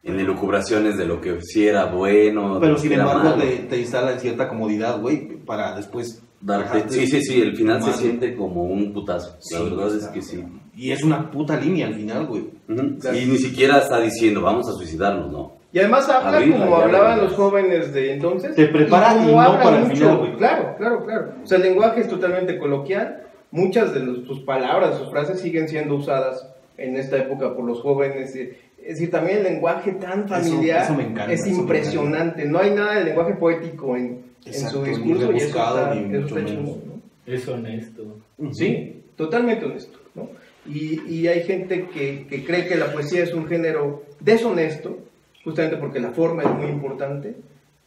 en 0.05 0.21
elucubraciones 0.21 0.97
de 0.99 1.07
lo 1.07 1.21
que 1.21 1.41
sí 1.43 1.67
era 1.67 1.87
bueno, 1.87 2.59
Pero 2.61 2.77
sin 2.79 2.93
embargo 2.93 3.35
te, 3.35 3.47
te 3.69 3.79
instala 3.81 4.13
en 4.13 4.21
cierta 4.21 4.49
comodidad, 4.49 5.01
güey, 5.01 5.37
para 5.45 5.75
después... 5.75 6.21
Darte- 6.43 6.85
sí, 6.91 7.07
sí, 7.07 7.23
sí, 7.23 7.41
el 7.41 7.57
final 7.57 7.83
se 7.83 7.95
siente 7.95 8.35
como 8.37 8.65
un 8.65 8.93
putazo. 8.93 9.35
Sí, 9.41 9.55
la 9.55 9.63
verdad 9.63 9.97
es 9.97 10.07
que 10.09 10.21
sí. 10.21 10.45
Y 10.77 10.91
es 10.91 11.03
una 11.03 11.31
puta 11.31 11.57
línea 11.59 11.87
al 11.87 11.95
final, 11.95 12.27
güey. 12.27 12.43
Ujú. 12.69 12.99
Claro. 13.01 13.17
Y 13.17 13.25
ni 13.25 13.39
siquiera 13.39 13.79
está 13.79 13.99
diciendo 14.01 14.43
vamos 14.43 14.69
a 14.69 14.73
suicidarnos, 14.73 15.33
no. 15.33 15.53
Y 15.73 15.79
además 15.79 16.07
habla 16.09 16.37
Abrirla, 16.37 16.59
como 16.67 16.77
hablaban 16.77 17.19
los 17.23 17.33
jóvenes 17.33 17.95
de 17.95 18.13
entonces. 18.13 18.55
Te 18.55 18.67
prepara 18.67 19.15
como 19.15 19.31
y 19.31 19.35
no 19.35 19.59
para 19.59 19.81
el 19.81 19.87
final, 19.97 20.19
güey. 20.19 20.37
Claro, 20.37 20.75
claro, 20.77 21.05
claro. 21.07 21.33
O 21.43 21.47
sea, 21.47 21.57
el 21.57 21.65
lenguaje 21.65 22.01
es 22.03 22.09
totalmente 22.09 22.59
coloquial. 22.59 23.23
Muchas 23.51 23.95
de 23.95 24.01
los- 24.01 24.27
sus 24.27 24.41
palabras, 24.41 24.99
sus 24.99 25.09
frases 25.11 25.41
siguen 25.41 25.67
siendo 25.69 25.95
usadas 25.97 26.47
en 26.77 26.97
esta 26.97 27.17
época 27.19 27.55
por 27.55 27.65
los 27.65 27.81
jóvenes. 27.81 28.35
eh, 28.37 28.57
Es 28.83 28.95
decir, 28.97 29.11
también 29.11 29.39
el 29.39 29.45
lenguaje 29.45 29.93
tan 29.93 30.29
familiar 30.29 30.83
eso 30.85 30.95
me 30.95 31.05
encanta, 31.05 31.33
es 31.33 31.41
eso 31.41 31.51
me 31.57 31.63
impresionante. 31.63 32.45
No 32.45 32.59
hay 32.59 32.71
nada 32.73 32.99
de 32.99 33.05
lenguaje 33.05 33.35
poético 33.35 33.97
en, 33.97 34.05
en 34.05 34.53
Exacto, 34.53 34.79
su 34.79 34.83
ni 34.83 34.89
discurso 34.91 35.33
y 35.33 35.37
eso 35.37 35.47
está, 35.47 35.95
ni 35.95 36.17
eso 36.17 36.39
está 36.39 36.53
¿no? 36.53 37.03
Es 37.27 37.49
honesto. 37.49 38.17
Sí, 38.53 39.03
totalmente 39.17 39.65
honesto. 39.65 39.99
¿no? 40.15 40.29
Y, 40.67 41.01
y 41.09 41.29
hay 41.29 41.43
gente 41.45 41.87
que, 41.93 42.27
que 42.29 42.45
cree 42.45 42.67
que 42.67 42.75
la 42.77 42.93
poesía 42.93 43.23
es 43.23 43.33
un 43.33 43.47
género 43.47 44.03
deshonesto, 44.21 44.99
justamente 45.45 45.77
porque 45.79 46.01
la 46.01 46.11
forma 46.11 46.43
es 46.43 46.51
muy 46.51 46.67
importante, 46.69 47.35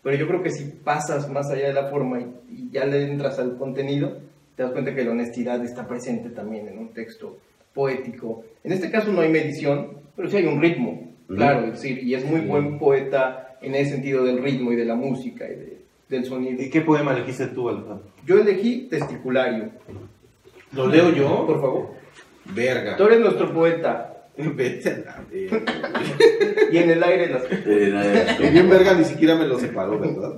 pero 0.04 0.16
yo 0.16 0.28
creo 0.28 0.42
que 0.42 0.50
si 0.52 0.64
pasas 0.66 1.30
más 1.30 1.50
allá 1.52 1.68
de 1.68 1.74
la 1.74 1.88
forma 1.90 2.20
y, 2.22 2.26
y 2.50 2.70
ya 2.72 2.86
le 2.86 3.04
entras 3.12 3.38
al 3.40 3.58
contenido, 3.58 4.18
te 4.56 4.64
das 4.64 4.72
cuenta 4.72 4.96
que 4.96 5.04
la 5.04 5.12
honestidad 5.12 5.64
está 5.64 5.88
presente 5.88 6.30
también 6.30 6.68
en 6.68 6.80
un 6.80 6.90
texto 6.94 7.38
poético. 7.78 8.44
En 8.64 8.72
este 8.74 8.90
caso 8.92 9.14
no 9.14 9.22
hay 9.22 9.30
medición, 9.30 9.90
pero 10.16 10.30
sí 10.30 10.38
hay 10.38 10.48
un 10.48 10.60
ritmo, 10.60 11.14
claro, 11.30 11.66
es 11.68 11.74
decir, 11.74 12.04
y 12.04 12.16
es 12.16 12.26
muy 12.26 12.42
buen 12.42 12.80
poeta 12.80 13.56
en 13.62 13.76
ese 13.76 13.92
sentido 13.92 14.26
del 14.26 14.42
ritmo 14.44 14.72
y 14.74 14.76
de 14.76 14.86
la 14.86 14.96
música 14.96 15.46
y 15.46 15.56
de- 15.56 15.78
del 16.10 16.26
sonido. 16.26 16.62
¿Y 16.62 16.70
qué 16.70 16.82
poema 16.82 17.14
elegiste 17.16 17.48
tú, 17.48 17.70
Alejandro? 17.70 18.02
Yo 18.26 18.40
elegí 18.40 18.88
Testiculario, 18.90 19.70
¿Lo 20.74 20.88
leo 20.88 21.12
yo? 21.14 21.46
por 21.46 21.62
favor. 21.62 21.88
Verga. 22.54 22.98
Tú 22.98 23.06
eres 23.06 23.20
nuestro 23.20 23.54
poeta. 23.54 24.14
Y 26.72 26.78
en 26.78 26.90
el 26.92 27.02
aire 27.04 27.30
las... 27.30 27.44
Y 27.52 28.50
bien 28.52 28.70
verga 28.70 28.94
ni 28.94 29.04
siquiera 29.06 29.36
me 29.36 29.48
lo 29.48 29.58
separó, 29.60 29.98
¿verdad? 30.00 30.34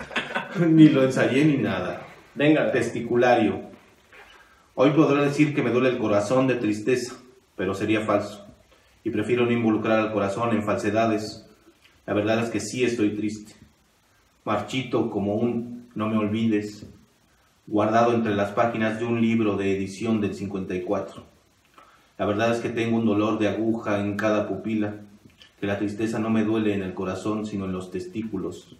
ni 0.68 0.88
lo 0.90 1.02
ensayé 1.04 1.44
ni 1.44 1.56
nada. 1.56 2.06
Venga, 2.34 2.70
Testiculario. 2.72 3.71
Hoy 4.74 4.92
podré 4.92 5.22
decir 5.22 5.54
que 5.54 5.62
me 5.62 5.68
duele 5.68 5.90
el 5.90 5.98
corazón 5.98 6.46
de 6.46 6.54
tristeza, 6.54 7.16
pero 7.56 7.74
sería 7.74 8.06
falso. 8.06 8.46
Y 9.04 9.10
prefiero 9.10 9.44
no 9.44 9.52
involucrar 9.52 9.98
al 9.98 10.14
corazón 10.14 10.54
en 10.54 10.62
falsedades. 10.62 11.46
La 12.06 12.14
verdad 12.14 12.42
es 12.42 12.48
que 12.48 12.58
sí 12.58 12.82
estoy 12.82 13.10
triste. 13.10 13.52
Marchito 14.46 15.10
como 15.10 15.34
un 15.34 15.90
no 15.94 16.08
me 16.08 16.16
olvides, 16.16 16.86
guardado 17.66 18.14
entre 18.14 18.34
las 18.34 18.52
páginas 18.52 18.98
de 18.98 19.04
un 19.04 19.20
libro 19.20 19.58
de 19.58 19.76
edición 19.76 20.22
del 20.22 20.34
54. 20.34 21.22
La 22.16 22.24
verdad 22.24 22.52
es 22.52 22.60
que 22.60 22.70
tengo 22.70 22.96
un 22.96 23.04
dolor 23.04 23.38
de 23.38 23.48
aguja 23.48 24.00
en 24.00 24.16
cada 24.16 24.48
pupila, 24.48 24.94
que 25.60 25.66
la 25.66 25.76
tristeza 25.76 26.18
no 26.18 26.30
me 26.30 26.44
duele 26.44 26.72
en 26.72 26.82
el 26.82 26.94
corazón, 26.94 27.44
sino 27.44 27.66
en 27.66 27.72
los 27.72 27.90
testículos. 27.90 28.74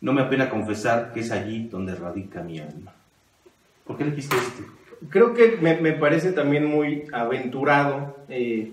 No 0.00 0.14
me 0.14 0.22
apena 0.22 0.48
confesar 0.48 1.12
que 1.12 1.20
es 1.20 1.30
allí 1.30 1.68
donde 1.68 1.94
radica 1.94 2.42
mi 2.42 2.60
alma. 2.60 2.94
¿Por 3.84 3.98
qué 3.98 4.04
elegiste 4.04 4.36
este? 4.36 4.81
Creo 5.08 5.34
que 5.34 5.58
me, 5.60 5.80
me 5.80 5.92
parece 5.92 6.32
también 6.32 6.66
muy 6.66 7.04
aventurado 7.12 8.16
eh, 8.28 8.72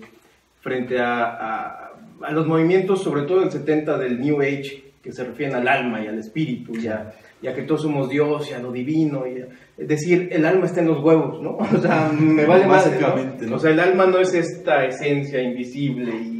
frente 0.60 0.98
a, 1.00 1.24
a- 1.24 1.86
a 2.22 2.32
los 2.32 2.46
movimientos, 2.46 3.02
sobre 3.02 3.22
todo 3.22 3.40
del 3.40 3.50
70 3.50 3.96
del 3.98 4.20
New 4.20 4.40
Age, 4.42 4.84
que 5.02 5.10
se 5.12 5.24
refieren 5.24 5.56
al 5.56 5.66
alma 5.66 6.02
y 6.04 6.06
al 6.06 6.18
espíritu, 6.18 6.76
y 6.76 6.86
a, 6.88 7.14
y 7.40 7.46
a 7.48 7.54
que 7.54 7.62
todos 7.62 7.80
somos 7.82 8.10
Dios 8.10 8.50
y 8.50 8.52
a 8.54 8.58
lo 8.58 8.70
divino. 8.70 9.26
Y 9.26 9.40
a- 9.40 9.46
es 9.78 9.88
decir, 9.88 10.28
el 10.30 10.44
alma 10.44 10.66
está 10.66 10.80
en 10.80 10.88
los 10.88 11.02
huevos, 11.02 11.40
¿no? 11.42 11.56
O 11.76 11.78
sea, 11.80 12.10
me 12.12 12.44
vale 12.46 12.66
más. 12.66 12.86
Básicamente, 12.86 13.46
¿no? 13.46 13.56
O 13.56 13.58
sea, 13.58 13.70
el 13.70 13.80
alma 13.80 14.04
no 14.06 14.18
es 14.18 14.34
esta 14.34 14.84
esencia 14.84 15.40
invisible 15.42 16.12
y 16.14 16.39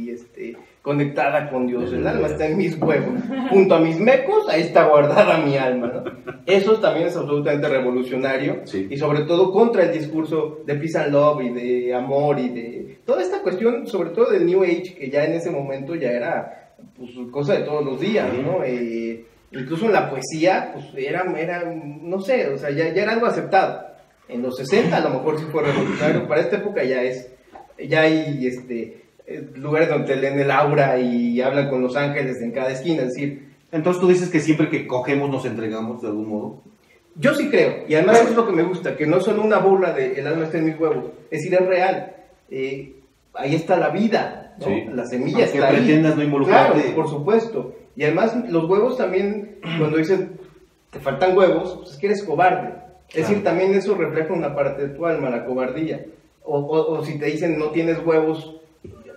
conectada 0.81 1.49
con 1.49 1.67
Dios. 1.67 1.93
El 1.93 2.07
alma 2.07 2.27
está 2.27 2.47
en 2.47 2.57
mis 2.57 2.75
huevos. 2.81 3.19
Junto 3.49 3.75
a 3.75 3.79
mis 3.79 3.99
mecos, 3.99 4.49
ahí 4.49 4.61
está 4.61 4.85
guardada 4.87 5.37
mi 5.39 5.55
alma, 5.55 5.87
¿no? 5.87 6.03
Eso 6.45 6.79
también 6.79 7.07
es 7.07 7.15
absolutamente 7.15 7.67
revolucionario 7.69 8.61
Sí. 8.65 8.87
y 8.89 8.97
sobre 8.97 9.21
todo 9.21 9.51
contra 9.51 9.83
el 9.83 9.91
discurso 9.91 10.59
de 10.65 10.75
peace 10.75 10.97
and 10.97 11.11
love 11.13 11.41
y 11.43 11.49
de 11.49 11.93
amor 11.93 12.39
y 12.39 12.49
de 12.49 12.99
toda 13.05 13.21
esta 13.21 13.41
cuestión, 13.41 13.85
sobre 13.85 14.09
todo 14.09 14.31
del 14.31 14.45
New 14.45 14.63
Age, 14.63 14.95
que 14.97 15.09
ya 15.09 15.23
en 15.25 15.33
ese 15.33 15.51
momento 15.51 15.93
ya 15.95 16.11
era 16.11 16.73
pues, 16.97 17.11
cosa 17.31 17.53
de 17.53 17.61
todos 17.63 17.85
los 17.85 17.99
días, 17.99 18.27
¿no? 18.33 18.63
Eh, 18.63 19.23
incluso 19.51 19.85
en 19.85 19.93
la 19.93 20.09
poesía, 20.09 20.71
pues 20.73 20.85
era, 20.97 21.23
era, 21.37 21.63
no 21.75 22.19
sé, 22.21 22.47
o 22.49 22.57
sea, 22.57 22.71
ya, 22.71 22.91
ya 22.91 23.03
era 23.03 23.11
algo 23.13 23.27
aceptado. 23.27 23.85
En 24.27 24.41
los 24.41 24.55
60 24.57 24.95
a 24.95 25.01
lo 25.01 25.09
mejor 25.11 25.37
sí 25.37 25.45
fue 25.51 25.61
revolucionario, 25.61 26.27
para 26.27 26.41
esta 26.41 26.55
época 26.57 26.83
ya 26.83 27.03
es, 27.03 27.31
ya 27.87 28.01
hay 28.01 28.47
este, 28.47 29.01
lugares 29.55 29.89
donde 29.89 30.15
leen 30.15 30.39
el 30.39 30.51
aura 30.51 30.99
y 30.99 31.41
hablan 31.41 31.69
con 31.69 31.81
los 31.81 31.95
ángeles 31.95 32.41
en 32.41 32.51
cada 32.51 32.71
esquina, 32.71 33.03
es 33.03 33.09
decir, 33.09 33.51
Entonces 33.71 34.01
tú 34.01 34.07
dices 34.09 34.29
que 34.29 34.39
siempre 34.41 34.69
que 34.69 34.85
cogemos 34.87 35.29
nos 35.29 35.45
entregamos 35.45 36.01
de 36.01 36.09
algún 36.09 36.27
modo. 36.29 36.61
Yo 37.15 37.33
sí 37.33 37.49
creo, 37.49 37.83
y 37.87 37.95
además 37.95 38.19
eso 38.21 38.29
es 38.31 38.35
lo 38.35 38.45
que 38.47 38.53
me 38.53 38.63
gusta, 38.63 38.95
que 38.95 39.05
no 39.05 39.17
es 39.17 39.23
solo 39.23 39.41
una 39.43 39.59
burla 39.59 39.91
de 39.93 40.19
el 40.19 40.27
alma 40.27 40.43
está 40.45 40.57
en 40.57 40.65
mis 40.65 40.79
huevos, 40.79 41.05
es 41.29 41.41
decir, 41.41 41.53
es 41.53 41.65
real. 41.67 42.13
Eh, 42.49 42.95
ahí 43.33 43.55
está 43.55 43.77
la 43.77 43.89
vida, 43.89 44.55
¿no? 44.59 44.65
Sí. 44.65 44.83
la 44.93 45.05
semilla 45.05 45.43
Aunque 45.45 45.57
está 45.57 45.67
ahí. 45.69 45.75
pretendas 45.77 46.15
no 46.17 46.23
involucrarte. 46.23 46.81
Claro, 46.81 46.95
por 46.95 47.09
supuesto. 47.09 47.75
Y 47.95 48.03
además 48.03 48.35
los 48.49 48.69
huevos 48.69 48.97
también, 48.97 49.57
cuando 49.77 49.97
dicen 49.97 50.31
te 50.89 50.99
faltan 50.99 51.37
huevos, 51.37 51.77
pues 51.79 51.91
es 51.91 51.97
que 51.97 52.07
eres 52.07 52.23
cobarde. 52.23 52.73
Es 53.09 53.27
decir, 53.27 53.43
también 53.43 53.73
eso 53.73 53.95
refleja 53.95 54.33
una 54.33 54.53
parte 54.55 54.87
de 54.87 54.93
tu 54.93 55.05
alma, 55.05 55.29
la 55.29 55.45
cobardía. 55.45 56.05
O, 56.43 56.59
o- 56.59 56.97
o 56.99 57.05
si 57.05 57.17
te 57.19 57.25
dicen 57.27 57.57
no 57.59 57.71
tienes 57.71 57.99
huevos, 58.05 58.60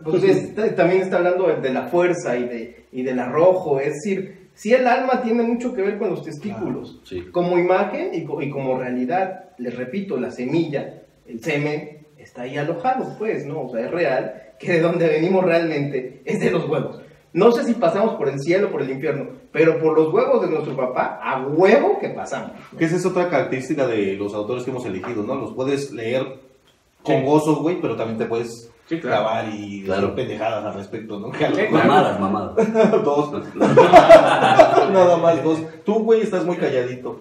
pues 0.05 0.23
es- 0.25 0.55
también 0.77 1.03
está 1.03 1.17
hablando 1.17 1.47
de, 1.49 1.61
de 1.61 1.71
la 1.73 1.89
fuerza 1.89 2.37
y, 2.37 2.45
de, 2.45 2.85
y 2.93 3.03
del 3.03 3.19
arrojo. 3.19 3.81
Es 3.81 3.95
decir, 3.95 4.49
sí 4.55 4.73
el 4.73 4.87
alma 4.87 5.23
tiene 5.23 5.43
mucho 5.43 5.73
que 5.75 5.83
ver 5.83 5.99
con 5.99 6.11
los 6.11 6.23
testículos. 6.23 7.01
Sí. 7.05 7.23
Como 7.33 7.59
imagen 7.59 8.11
y, 8.13 8.19
y 8.45 8.51
como 8.51 8.79
realidad, 8.79 9.51
les 9.59 9.77
repito, 9.77 10.19
la 10.19 10.31
semilla, 10.31 11.03
el 11.27 11.43
semen, 11.43 12.07
está 12.19 12.43
ahí 12.43 12.57
alojado, 12.57 13.17
pues, 13.19 13.45
¿no? 13.47 13.63
O 13.63 13.71
sea, 13.71 13.85
es 13.85 13.91
real 13.91 14.43
que 14.59 14.73
de 14.75 14.81
donde 14.81 15.09
venimos 15.09 15.45
realmente 15.45 16.21
es 16.25 16.41
de 16.41 16.51
los 16.51 16.69
huevos. 16.69 17.01
No 17.33 17.51
sé 17.51 17.65
si 17.65 17.75
pasamos 17.75 18.15
por 18.15 18.29
el 18.29 18.39
cielo 18.41 18.69
o 18.69 18.71
por 18.71 18.81
el 18.83 18.91
infierno, 18.91 19.27
pero 19.51 19.81
por 19.81 19.99
los 19.99 20.13
huevos 20.15 20.41
de 20.43 20.49
nuestro 20.49 20.77
papá, 20.77 21.19
a 21.21 21.45
huevo 21.45 21.99
que 21.99 22.11
pasamos. 22.11 22.53
Que 22.79 22.85
esa 22.85 22.95
es 22.97 23.05
otra 23.05 23.29
característica 23.29 23.87
de 23.89 24.15
los 24.15 24.33
autores 24.35 24.63
que 24.63 24.71
hemos 24.71 24.87
elegido, 24.87 25.25
¿no? 25.25 25.35
Los 25.35 25.53
puedes 25.53 25.91
leer 25.93 26.23
con 27.03 27.17
Sí. 27.21 27.25
gozo, 27.27 27.57
güey, 27.57 27.81
pero 27.81 27.97
también 27.97 28.19
te 28.19 28.27
puedes 28.27 28.71
Sí, 28.87 29.01
claro. 29.01 29.23
grabar 29.25 29.47
y 29.55 29.83
Claro. 29.85 30.01
decir 30.03 30.15
pendejadas 30.15 30.65
al 30.65 30.75
respecto, 30.75 31.19
¿no? 31.19 31.33
Sí, 31.33 31.45
Mamadas, 31.71 32.21
mamadas. 32.21 32.55
dos. 33.05 33.33
Nada 33.55 35.17
más 35.17 35.43
dos. 35.43 35.59
Tú, 35.85 36.01
güey, 36.01 36.21
estás 36.23 36.45
muy 36.45 36.57
calladito. 36.57 37.21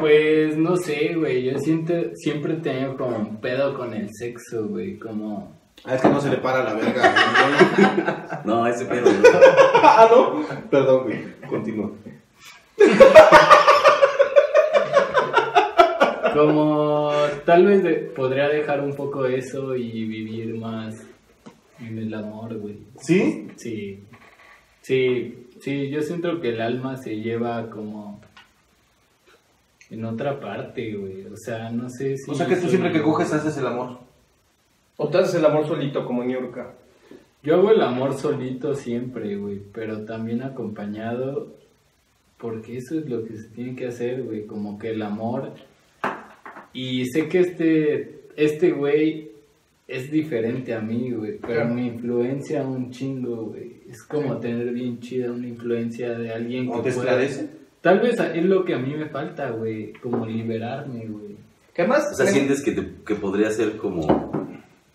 Pues 0.00 0.56
no 0.56 0.76
sé, 0.76 1.14
güey. 1.14 1.42
Yo 1.44 1.58
siento, 1.58 1.94
siempre 2.14 2.52
he 2.54 2.56
tenido 2.56 2.96
como 2.96 3.16
un 3.16 3.36
pedo 3.40 3.74
con 3.76 3.94
el 3.94 4.08
sexo, 4.12 4.66
güey. 4.68 4.98
Como. 4.98 5.52
Ah, 5.84 5.96
es 5.96 6.02
que 6.02 6.08
no 6.08 6.20
se 6.20 6.30
le 6.30 6.36
para 6.36 6.62
la 6.62 6.74
verga. 6.74 7.12
güey. 7.12 8.04
No, 8.44 8.66
ese 8.66 8.84
pedo. 8.84 9.10
¿no? 9.10 9.28
ah, 9.82 10.06
no. 10.10 10.44
Perdón, 10.70 11.04
güey. 11.04 11.24
Continúa. 11.48 11.90
Como 16.34 17.12
tal 17.44 17.66
vez 17.66 17.82
de- 17.82 17.94
podría 18.14 18.48
dejar 18.48 18.80
un 18.80 18.94
poco 18.94 19.24
eso 19.26 19.74
y 19.76 20.04
vivir 20.06 20.54
más 20.58 20.94
en 21.80 21.98
el 21.98 22.12
amor, 22.14 22.56
güey. 22.58 22.78
¿Sí? 22.98 23.48
Sí. 23.56 24.00
Sí, 24.82 25.46
sí, 25.60 25.88
yo 25.90 26.02
siento 26.02 26.40
que 26.40 26.50
el 26.50 26.60
alma 26.60 26.96
se 26.96 27.16
lleva 27.16 27.70
como 27.70 28.20
en 29.90 30.04
otra 30.04 30.40
parte, 30.40 30.94
güey. 30.94 31.26
O 31.26 31.36
sea, 31.36 31.70
no 31.70 31.88
sé 31.88 32.16
si. 32.16 32.30
O 32.30 32.34
sea 32.34 32.46
que 32.46 32.56
tú 32.56 32.62
soy- 32.62 32.70
siempre 32.70 32.92
que 32.92 33.02
coges 33.02 33.32
haces 33.32 33.56
el 33.56 33.66
amor. 33.66 33.98
O 34.96 35.08
te 35.08 35.18
haces 35.18 35.34
el 35.36 35.44
amor 35.46 35.66
solito 35.66 36.04
como 36.04 36.22
Niurka. 36.24 36.74
Yo 37.42 37.56
hago 37.56 37.70
el 37.70 37.80
amor 37.82 38.14
solito 38.14 38.74
siempre, 38.74 39.36
güey, 39.36 39.60
pero 39.72 40.04
también 40.04 40.42
acompañado, 40.42 41.48
porque 42.38 42.78
eso 42.78 42.98
es 42.98 43.08
lo 43.08 43.22
que 43.24 43.36
se 43.36 43.48
tiene 43.50 43.76
que 43.76 43.86
hacer, 43.88 44.22
güey, 44.22 44.46
como 44.46 44.78
que 44.78 44.90
el 44.90 45.02
amor. 45.02 45.52
Y 46.74 47.06
sé 47.06 47.28
que 47.28 47.38
este, 47.40 48.20
este 48.36 48.72
güey 48.72 49.30
es 49.88 50.10
diferente 50.10 50.74
a 50.74 50.80
mí, 50.80 51.10
güey, 51.12 51.38
pero 51.38 51.60
Claro. 51.60 51.74
me 51.74 51.86
influencia 51.86 52.62
un 52.66 52.90
chingo, 52.90 53.46
güey. 53.46 53.74
Es 53.88 54.02
como 54.02 54.38
tener 54.38 54.72
bien 54.72 54.98
chida 55.00 55.30
una 55.30 55.46
influencia 55.46 56.18
de 56.18 56.30
alguien 56.30 56.68
¿O 56.68 56.82
que 56.82 56.90
te 56.90 56.96
pueda- 56.96 57.22
esclarece? 57.22 57.48
Tal 57.80 58.00
vez 58.00 58.18
es 58.18 58.44
lo 58.44 58.64
que 58.64 58.74
a 58.74 58.78
mí 58.78 58.94
me 58.94 59.08
falta, 59.10 59.50
güey, 59.50 59.92
como 59.94 60.24
liberarme, 60.26 61.06
güey. 61.06 61.36
Que 61.74 61.82
además, 61.82 62.04
O 62.12 62.16
sea, 62.16 62.24
me- 62.26 62.32
sientes 62.32 62.62
que, 62.62 62.72
te- 62.72 62.88
que 63.06 63.14
podría 63.14 63.50
ser 63.50 63.76
como, 63.76 64.32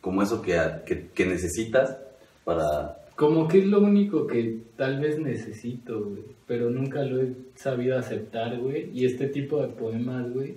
como 0.01 0.23
eso 0.23 0.41
que, 0.41 0.57
que, 0.85 1.07
que 1.13 1.25
necesitas 1.25 1.97
para... 2.43 2.97
Como 3.15 3.47
que 3.47 3.59
es 3.59 3.65
lo 3.65 3.81
único 3.81 4.25
que 4.25 4.57
tal 4.75 4.99
vez 4.99 5.19
necesito, 5.19 6.03
güey. 6.03 6.23
Pero 6.47 6.69
nunca 6.71 7.03
lo 7.03 7.21
he 7.21 7.33
sabido 7.55 7.97
aceptar, 7.97 8.57
güey. 8.57 8.89
Y 8.93 9.05
este 9.05 9.27
tipo 9.27 9.61
de 9.61 9.67
poemas, 9.67 10.31
güey, 10.33 10.55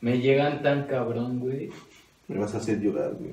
me 0.00 0.18
llegan 0.20 0.62
tan 0.62 0.84
cabrón, 0.86 1.40
güey. 1.40 1.70
Me 2.28 2.38
vas 2.38 2.54
a 2.54 2.58
hacer 2.58 2.78
llorar, 2.80 3.12
güey. 3.18 3.32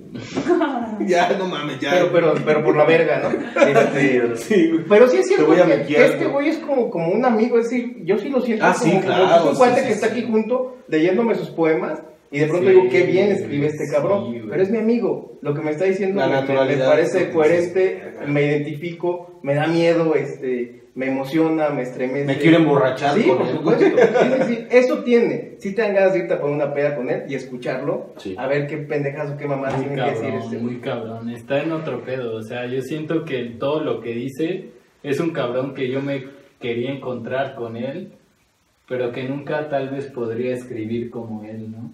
ya, 1.07 1.35
no 1.37 1.47
mames, 1.49 1.79
ya. 1.81 1.91
pero, 1.91 2.11
pero, 2.13 2.33
pero 2.45 2.63
por 2.63 2.77
la 2.77 2.85
verga, 2.85 3.19
¿no? 3.23 3.61
Este, 3.61 4.37
Sí, 4.37 4.69
güey. 4.71 4.85
Pero 4.87 5.07
sí 5.09 5.17
es 5.17 5.27
cierto 5.27 5.47
voy 5.47 5.59
a 5.59 5.65
que 5.65 5.77
mequear, 5.77 6.11
este 6.11 6.25
güey. 6.27 6.47
es 6.49 6.57
como, 6.59 6.89
como 6.89 7.09
un 7.11 7.25
amigo, 7.25 7.57
es 7.59 7.69
decir, 7.69 7.97
yo 8.05 8.17
sí 8.17 8.29
lo 8.29 8.39
siento 8.41 8.63
Ah, 8.65 8.73
como, 8.73 8.85
sí, 8.85 8.91
como 8.91 9.01
claro, 9.05 9.35
es 9.45 9.51
un 9.51 9.55
cuate 9.57 9.81
sí, 9.81 9.87
que 9.87 9.93
está 9.93 10.07
aquí 10.07 10.23
junto 10.23 10.77
leyéndome 10.87 11.35
sus 11.35 11.49
poemas 11.49 12.01
y 12.31 12.39
de 12.39 12.47
pronto 12.47 12.67
Sí, 12.69 12.73
digo, 12.73 12.89
qué 12.89 13.03
bien 13.03 13.31
escribe 13.31 13.67
este 13.67 13.89
cabrón, 13.91 14.47
pero 14.49 14.63
es 14.63 14.69
mi 14.71 14.77
amigo, 14.77 15.37
lo 15.41 15.53
que 15.53 15.61
me 15.61 15.71
está 15.71 15.83
diciendo 15.85 16.21
La 16.21 16.41
me- 16.41 16.47
me, 16.75 16.77
parece 16.77 17.31
coherente, 17.31 18.13
me 18.27 18.43
identifico, 18.45 19.39
me 19.43 19.55
da 19.55 19.67
miedo, 19.67 20.15
este, 20.15 20.83
me 20.95 21.07
emociona, 21.07 21.69
me 21.69 21.81
estremece. 21.81 22.25
Me 22.25 22.37
quiero 22.37 22.57
emborrachar 22.57 23.15
Sí, 23.15 23.27
con 23.27 23.37
por 23.37 23.47
él. 23.47 23.53
supuesto, 23.55 23.83
sí, 23.97 24.27
sí, 24.47 24.55
sí, 24.55 24.67
eso 24.71 25.03
tiene, 25.03 25.55
si 25.59 25.75
te 25.75 25.81
dan 25.81 25.93
ganas 25.93 26.13
de 26.13 26.19
irte 26.19 26.33
a 26.33 26.39
poner 26.39 26.55
una 26.55 26.73
peda 26.73 26.95
con 26.95 27.09
él 27.09 27.23
y 27.27 27.35
escucharlo, 27.35 28.13
Sí. 28.17 28.33
a 28.37 28.47
ver 28.47 28.65
qué 28.67 28.77
pendejas 28.77 29.31
o 29.31 29.37
qué 29.37 29.45
mamás 29.47 29.75
tienen 29.77 29.95
que 29.95 30.09
decir 30.11 30.21
cabrón, 30.29 30.41
este 30.43 30.57
muy 30.57 30.75
cabrón. 30.79 31.29
Está 31.29 31.61
en 31.61 31.71
otro 31.73 32.01
pedo. 32.03 32.35
O 32.37 32.41
sea, 32.41 32.65
yo 32.65 32.81
siento 32.81 33.25
que 33.25 33.43
todo 33.59 33.81
lo 33.83 33.99
que 34.01 34.13
dice 34.13 34.69
es 35.03 35.19
un 35.19 35.31
cabrón 35.31 35.73
que 35.73 35.89
yo 35.89 36.01
me 36.01 36.23
quería 36.61 36.91
encontrar 36.91 37.55
con 37.55 37.75
él, 37.75 38.13
pero 38.87 39.11
que 39.11 39.23
nunca 39.23 39.67
tal 39.69 39.89
vez 39.89 40.05
podría 40.07 40.53
escribir 40.53 41.09
como 41.09 41.43
él, 41.43 41.71
¿no? 41.71 41.91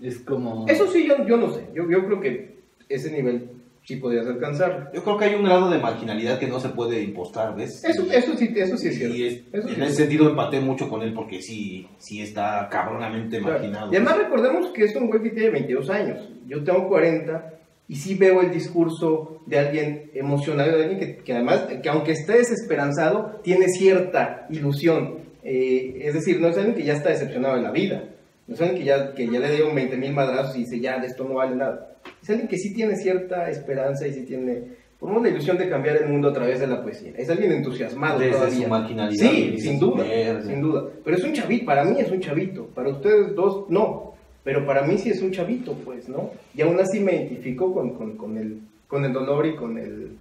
Es 0.00 0.18
como... 0.20 0.66
Eso 0.68 0.86
sí, 0.86 1.06
yo, 1.08 1.26
yo 1.26 1.36
no 1.38 1.50
sé. 1.50 1.64
Yo, 1.74 1.90
yo 1.90 2.04
creo 2.06 2.20
que 2.20 2.54
ese 2.88 3.10
nivel 3.10 3.48
sí 3.84 3.96
podrías 3.96 4.26
alcanzar. 4.26 4.90
Yo 4.94 5.02
creo 5.04 5.16
que 5.18 5.24
hay 5.26 5.34
un 5.34 5.44
grado 5.44 5.70
de 5.70 5.78
marginalidad 5.78 6.38
que 6.38 6.46
no 6.46 6.58
se 6.58 6.70
puede 6.70 7.02
impostar, 7.02 7.54
¿ves? 7.54 7.84
Eso, 7.84 8.04
Y- 8.06 8.14
eso 8.14 8.36
sí, 8.36 8.52
eso 8.56 8.76
sí 8.76 8.88
es 8.88 8.96
cierto. 8.96 9.14
y 9.16 9.26
es- 9.26 9.40
Eso 9.52 9.68
sí 9.68 9.74
en 9.74 9.82
es 9.82 9.88
ese 9.90 9.96
sentido 10.02 10.28
empaté 10.30 10.60
mucho 10.60 10.88
con 10.88 11.02
él 11.02 11.12
porque 11.14 11.40
sí, 11.42 11.86
sí 11.98 12.22
está 12.22 12.68
cabronamente 12.70 13.38
Claro. 13.38 13.54
marginado. 13.54 13.92
Y 13.92 13.96
además 13.96 14.18
recordemos 14.18 14.70
que 14.72 14.84
es 14.84 14.96
un 14.96 15.08
güey 15.08 15.22
que 15.22 15.30
tiene 15.30 15.50
22 15.50 15.90
años. 15.90 16.28
Yo 16.48 16.64
tengo 16.64 16.88
40 16.88 17.50
y 17.86 17.96
sí 17.96 18.14
veo 18.14 18.40
el 18.40 18.50
discurso 18.50 19.42
de 19.46 19.58
alguien 19.58 20.10
emocionado, 20.14 20.76
de 20.78 20.84
alguien 20.84 21.00
que, 21.00 21.16
que 21.22 21.32
además, 21.34 21.66
que 21.82 21.88
aunque 21.90 22.12
esté 22.12 22.38
desesperanzado, 22.38 23.40
tiene 23.42 23.68
cierta 23.68 24.46
ilusión. 24.50 25.18
Eh, 25.42 25.98
es 26.04 26.14
decir, 26.14 26.40
no 26.40 26.48
es 26.48 26.56
alguien 26.56 26.74
que 26.74 26.84
ya 26.84 26.94
está 26.94 27.10
decepcionado 27.10 27.56
de 27.56 27.62
la 27.62 27.70
vida. 27.70 28.04
No 28.46 28.54
es 28.54 28.60
alguien 28.62 28.78
que 28.78 28.84
ya, 28.86 29.14
que 29.14 29.26
ya 29.30 29.38
le 29.40 29.50
dieron 29.50 29.74
20 29.74 29.96
mil 29.98 30.12
madrazos 30.14 30.56
y 30.56 30.60
dice, 30.60 30.80
ya, 30.80 30.98
de 30.98 31.06
esto 31.08 31.24
no 31.24 31.34
vale 31.34 31.54
nada. 31.56 31.90
Es 32.24 32.30
alguien 32.30 32.48
que 32.48 32.56
sí 32.58 32.72
tiene 32.74 32.96
cierta 32.96 33.48
esperanza 33.50 34.06
y 34.08 34.12
sí 34.14 34.22
tiene, 34.24 34.62
por 34.98 35.10
una 35.10 35.28
ilusión 35.28 35.58
de 35.58 35.68
cambiar 35.68 35.96
el 35.98 36.08
mundo 36.08 36.30
a 36.30 36.32
través 36.32 36.58
de 36.58 36.66
la 36.66 36.82
poesía. 36.82 37.12
Es 37.16 37.28
alguien 37.28 37.52
entusiasmado 37.52 38.18
Desde 38.18 38.32
todavía. 38.32 38.64
su 38.64 38.68
marginalidad, 38.68 39.30
Sí, 39.30 39.58
sin 39.60 39.78
duda, 39.78 40.04
sin 40.42 40.60
duda. 40.62 40.84
Pero 41.04 41.16
es 41.16 41.22
un 41.24 41.32
chavito, 41.34 41.66
para 41.66 41.84
mí 41.84 42.00
es 42.00 42.10
un 42.10 42.20
chavito, 42.20 42.64
para 42.74 42.88
ustedes 42.88 43.34
dos 43.34 43.66
no. 43.68 44.14
pero 44.42 44.64
para 44.66 44.82
mí 44.86 44.96
sí 44.98 45.10
es 45.10 45.20
un 45.22 45.30
chavito, 45.30 45.74
pues, 45.84 46.08
¿no? 46.08 46.30
Y 46.54 46.62
aún 46.62 46.80
así 46.80 46.98
me 47.00 47.12
identifico 47.14 47.72
con, 47.74 47.90
con, 47.94 48.16
con 48.16 48.36
el, 48.38 48.58
con 48.88 49.04
el 49.04 49.12
dolor 49.12 49.44
y 49.46 49.54
con 49.54 49.76
el 49.78 50.16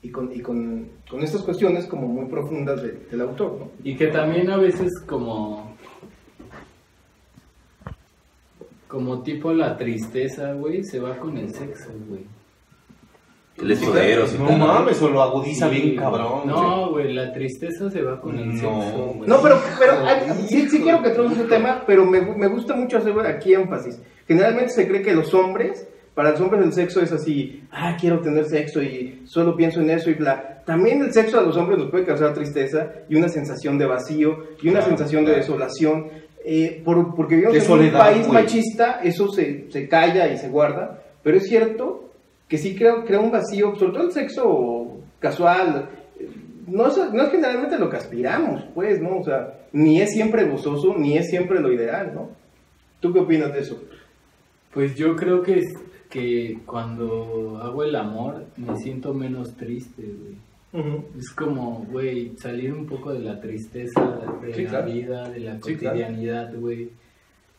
y 0.00 0.10
con, 0.10 0.30
y 0.32 0.38
con, 0.40 0.86
con 1.10 1.22
estas 1.24 1.42
cuestiones 1.42 1.86
como 1.86 2.06
muy 2.06 2.26
profundas 2.26 2.80
de- 2.82 2.98
del 3.10 3.20
autor, 3.20 3.56
¿no? 3.58 3.70
Y 3.82 3.96
que 3.96 4.06
también 4.08 4.48
a 4.48 4.56
veces 4.56 4.92
como... 5.06 5.67
Como 8.88 9.22
tipo 9.22 9.52
la 9.52 9.76
tristeza, 9.76 10.52
güey, 10.54 10.82
se 10.82 10.98
va 10.98 11.16
con 11.18 11.36
el 11.36 11.52
sexo, 11.54 11.90
güey. 12.08 12.22
El 13.60 13.72
escudero, 13.72 14.24
sí, 14.26 14.36
No 14.38 14.56
mames, 14.56 15.02
o 15.02 15.10
lo 15.10 15.20
agudiza 15.20 15.68
Sí, 15.68 15.74
bien 15.74 15.86
güey. 15.88 15.96
cabrón. 15.96 16.42
No, 16.46 16.90
güey, 16.90 17.12
la 17.12 17.32
tristeza 17.32 17.90
se 17.90 18.02
va 18.02 18.20
con 18.20 18.38
el 18.38 18.54
No. 18.54 18.80
sexo, 18.82 18.96
güey. 19.16 19.28
No, 19.28 19.42
pero, 19.42 19.60
pero 19.78 19.92
ah, 20.06 20.20
sí, 20.48 20.68
sí 20.68 20.80
quiero 20.80 21.02
que 21.02 21.10
traigas 21.10 21.32
ese 21.38 21.44
tema, 21.48 21.82
pero 21.86 22.06
me, 22.06 22.20
me 22.20 22.46
gusta 22.46 22.74
mucho 22.76 22.98
hacer 22.98 23.18
aquí 23.26 23.54
énfasis. 23.54 24.00
Generalmente 24.28 24.70
se 24.70 24.86
cree 24.86 25.02
que 25.02 25.12
los 25.12 25.34
hombres, 25.34 25.88
para 26.14 26.30
los 26.30 26.40
hombres 26.40 26.64
el 26.64 26.72
sexo 26.72 27.00
es 27.00 27.10
así, 27.12 27.64
ah, 27.72 27.96
quiero 28.00 28.20
tener 28.20 28.44
sexo 28.46 28.80
y 28.82 29.22
solo 29.24 29.56
pienso 29.56 29.80
en 29.80 29.90
eso 29.90 30.08
y 30.08 30.14
bla. 30.14 30.62
También 30.64 31.02
el 31.02 31.12
sexo 31.12 31.40
a 31.40 31.42
los 31.42 31.56
hombres 31.56 31.78
nos 31.78 31.90
puede 31.90 32.04
causar 32.04 32.34
tristeza 32.34 32.90
y 33.08 33.16
una 33.16 33.28
sensación 33.28 33.76
de 33.76 33.86
vacío 33.86 34.44
y 34.62 34.68
una 34.68 34.78
Claro, 34.80 34.86
sensación 34.96 35.24
de 35.24 35.32
claro. 35.32 35.40
desolación. 35.40 36.06
Eh, 36.50 36.80
por- 36.82 37.14
porque 37.14 37.34
vivimos 37.34 37.54
en 37.60 37.60
soledad, 37.66 37.92
un 38.00 38.06
país 38.06 38.26
machista, 38.32 39.00
eso 39.04 39.28
se, 39.28 39.70
se 39.70 39.86
calla 39.86 40.32
y 40.32 40.38
se 40.38 40.48
guarda, 40.48 41.02
pero 41.22 41.36
es 41.36 41.46
cierto 41.46 42.10
que 42.48 42.56
sí 42.56 42.74
crea, 42.74 43.04
crea 43.04 43.20
un 43.20 43.30
vacío, 43.30 43.74
sobre 43.76 43.92
todo 43.92 44.04
el 44.04 44.12
sexo 44.12 44.96
casual, 45.18 45.90
eh, 46.18 46.26
no 46.66 46.86
es, 46.88 46.96
no 47.12 47.22
es 47.24 47.30
generalmente 47.30 47.78
lo 47.78 47.90
que 47.90 47.98
aspiramos, 47.98 48.64
pues, 48.74 48.98
¿no? 49.02 49.18
O 49.18 49.24
sea, 49.24 49.58
ni 49.72 50.00
es 50.00 50.10
siempre 50.12 50.44
gozoso, 50.48 50.94
ni 50.96 51.18
es 51.18 51.28
siempre 51.28 51.60
lo 51.60 51.70
ideal, 51.70 52.12
¿no? 52.14 52.30
¿Tú 53.00 53.12
qué 53.12 53.18
opinas 53.20 53.52
de 53.52 53.60
eso? 53.60 53.82
Pues 54.72 54.94
yo 54.96 55.16
creo 55.16 55.42
que, 55.42 55.62
que 56.08 56.58
cuando 56.64 57.58
hago 57.62 57.84
el 57.84 57.94
amor 57.94 58.46
me 58.56 58.74
siento 58.78 59.12
menos 59.12 59.54
triste, 59.56 60.02
güey. 60.02 60.36
Es 61.18 61.30
como, 61.30 61.86
güey, 61.90 62.32
salir 62.36 62.72
un 62.74 62.84
poco 62.86 63.12
de 63.14 63.20
la 63.20 63.40
tristeza 63.40 64.20
de 64.42 64.52
Sí, 64.52 64.62
la 64.64 64.68
claro. 64.70 64.92
vida, 64.92 65.28
de 65.30 65.40
la 65.40 65.60
Sí, 65.62 65.76
claro. 65.76 65.96
cotidianidad, 65.96 66.54
güey. 66.54 66.90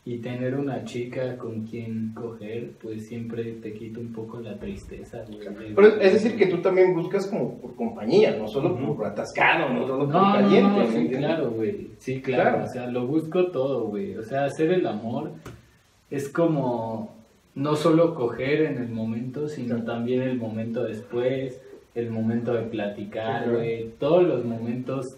Y 0.04 0.18
tener 0.18 0.54
una 0.54 0.82
chica 0.84 1.36
con 1.36 1.66
quien 1.66 2.12
coger, 2.14 2.70
pues 2.82 3.06
siempre 3.06 3.52
te 3.54 3.74
quita 3.74 4.00
un 4.00 4.12
poco 4.12 4.40
la 4.40 4.58
tristeza, 4.58 5.24
güey. 5.28 5.46
Pero 5.74 5.86
es 6.00 6.12
decir 6.14 6.36
que 6.38 6.46
tú 6.46 6.58
también 6.58 6.94
buscas 6.94 7.26
como 7.26 7.58
por 7.58 7.74
compañía, 7.76 8.34
no 8.36 8.48
solo 8.48 8.76
por 8.96 9.06
atascado, 9.06 9.68
no 9.72 9.86
solo 9.86 10.06
por 10.06 10.14
No, 10.14 10.32
caliente. 10.32 10.70
no, 10.70 10.76
¿me 10.78 10.86
sí, 10.86 11.08
claro, 11.08 11.50
güey. 11.50 11.90
Sí, 11.98 12.20
claro. 12.22 12.50
Claro. 12.50 12.64
O 12.64 12.68
sea, 12.68 12.86
lo 12.86 13.06
busco 13.06 13.48
todo, 13.50 13.88
güey. 13.88 14.16
O 14.16 14.22
sea, 14.22 14.44
hacer 14.46 14.70
el 14.72 14.86
amor 14.86 15.32
es 16.10 16.28
como 16.28 17.14
no 17.54 17.76
solo 17.76 18.14
coger 18.14 18.62
en 18.62 18.78
el 18.78 18.88
momento, 18.88 19.48
sino 19.48 19.84
también 19.84 20.22
el 20.22 20.38
momento 20.38 20.82
después, 20.84 21.60
el 21.94 22.10
momento 22.10 22.52
de 22.54 22.62
platicar, 22.62 23.38
Sí, 23.40 23.44
claro. 23.44 23.58
güey. 23.58 23.90
Todos 23.98 24.24
los 24.24 24.44
momentos 24.44 25.16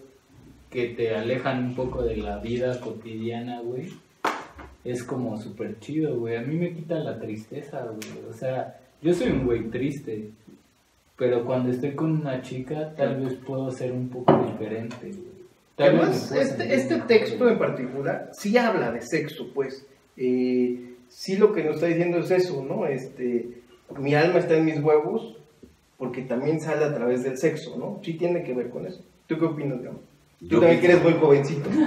que 0.69 0.87
te 0.89 1.15
alejan 1.15 1.65
un 1.65 1.75
poco 1.75 2.01
de 2.01 2.17
la 2.17 2.39
vida 2.39 2.79
cotidiana, 2.79 3.61
güey. 3.61 3.89
Es 4.83 5.03
como 5.03 5.37
súper 5.39 5.79
chido, 5.79 6.17
güey. 6.19 6.35
A 6.35 6.41
mí 6.41 6.55
me 6.57 6.73
quita 6.73 6.95
la 6.99 7.19
tristeza, 7.19 7.85
güey. 7.85 8.25
O 8.29 8.33
sea, 8.33 8.79
yo 9.01 9.13
soy 9.13 9.31
un 9.31 9.45
güey 9.45 9.69
triste. 9.69 10.31
Pero 11.15 11.45
cuando 11.45 11.69
estoy 11.69 11.93
con 11.93 12.11
una 12.11 12.41
chica, 12.41 12.93
tal 12.95 13.21
vez 13.23 13.35
puedo 13.35 13.69
ser 13.71 13.91
un 13.91 14.09
poco 14.09 14.35
diferente, 14.51 15.07
güey. 15.09 15.33
Tal 15.75 15.93
vez 15.93 16.01
Además, 16.01 16.27
puedo 16.29 16.41
este, 16.41 16.73
este 16.75 16.95
texto 17.01 17.49
en 17.49 17.57
particular 17.59 18.29
sí 18.33 18.57
habla 18.57 18.91
de 18.91 19.01
sexo, 19.01 19.47
pues. 19.53 19.85
Eh, 20.17 20.95
sí 21.07 21.37
lo 21.37 21.53
que 21.53 21.63
nos 21.63 21.75
está 21.75 21.87
diciendo 21.87 22.17
es 22.17 22.31
eso, 22.31 22.65
¿no? 22.67 22.87
Este, 22.87 23.47
mi 23.97 24.15
alma 24.15 24.39
está 24.39 24.57
en 24.57 24.65
mis 24.65 24.79
huevos 24.79 25.37
porque 25.97 26.21
también 26.23 26.59
sale 26.59 26.85
a 26.85 26.93
través 26.93 27.23
del 27.23 27.37
sexo, 27.37 27.75
¿no? 27.77 27.99
Sí 28.03 28.13
tiene 28.13 28.43
que 28.43 28.53
ver 28.53 28.69
con 28.69 28.85
eso. 28.85 29.01
¿Tú 29.27 29.37
qué 29.37 29.45
opinas, 29.45 29.81
Gama? 29.81 29.97
Tú 30.39 30.45
Yo 30.47 30.59
también 30.59 30.81
que 30.81 30.87
eres 30.87 31.03
muy 31.03 31.13
jovencito. 31.13 31.69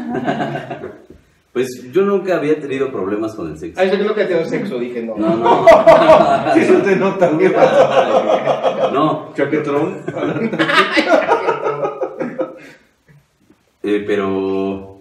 Pues 1.57 1.91
yo 1.91 2.03
nunca 2.03 2.37
había 2.37 2.61
tenido 2.61 2.93
problemas 2.93 3.35
con 3.35 3.51
el 3.51 3.57
sexo. 3.57 3.81
Ah, 3.81 3.85
yo 3.87 3.93
creo 3.99 4.15
que 4.15 4.27
tenido 4.27 4.45
sexo, 4.45 4.79
dije 4.79 5.03
no. 5.03 5.17
No, 5.17 5.37
no. 5.39 5.67
Sí, 6.53 6.61
eso 6.61 6.83
te 6.83 6.97
nota, 6.97 7.31
güey. 7.31 7.51
No, 8.93 9.33
Chaquetrón. 9.35 10.03
eh, 13.83 14.05
pero 14.07 14.99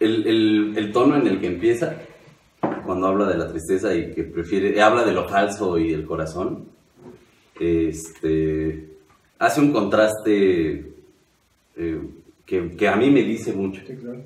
el, 0.00 0.26
el, 0.26 0.74
el 0.76 0.92
tono 0.92 1.16
en 1.16 1.26
el 1.26 1.40
que 1.40 1.46
empieza, 1.46 1.94
cuando 2.84 3.06
habla 3.06 3.26
de 3.28 3.38
la 3.38 3.48
tristeza 3.48 3.94
y 3.94 4.12
que 4.12 4.24
prefiere, 4.24 4.82
habla 4.82 5.02
de 5.02 5.12
lo 5.12 5.26
falso 5.26 5.78
y 5.78 5.94
el 5.94 6.04
corazón, 6.04 6.66
este, 7.58 8.88
hace 9.38 9.60
un 9.60 9.72
contraste 9.72 10.92
eh, 11.76 12.00
que, 12.46 12.70
que 12.76 12.88
a 12.88 12.96
mí 12.96 13.10
me 13.10 13.22
dice 13.22 13.52
mucho. 13.52 13.80
Sí, 13.86 13.94
claro. 13.96 14.22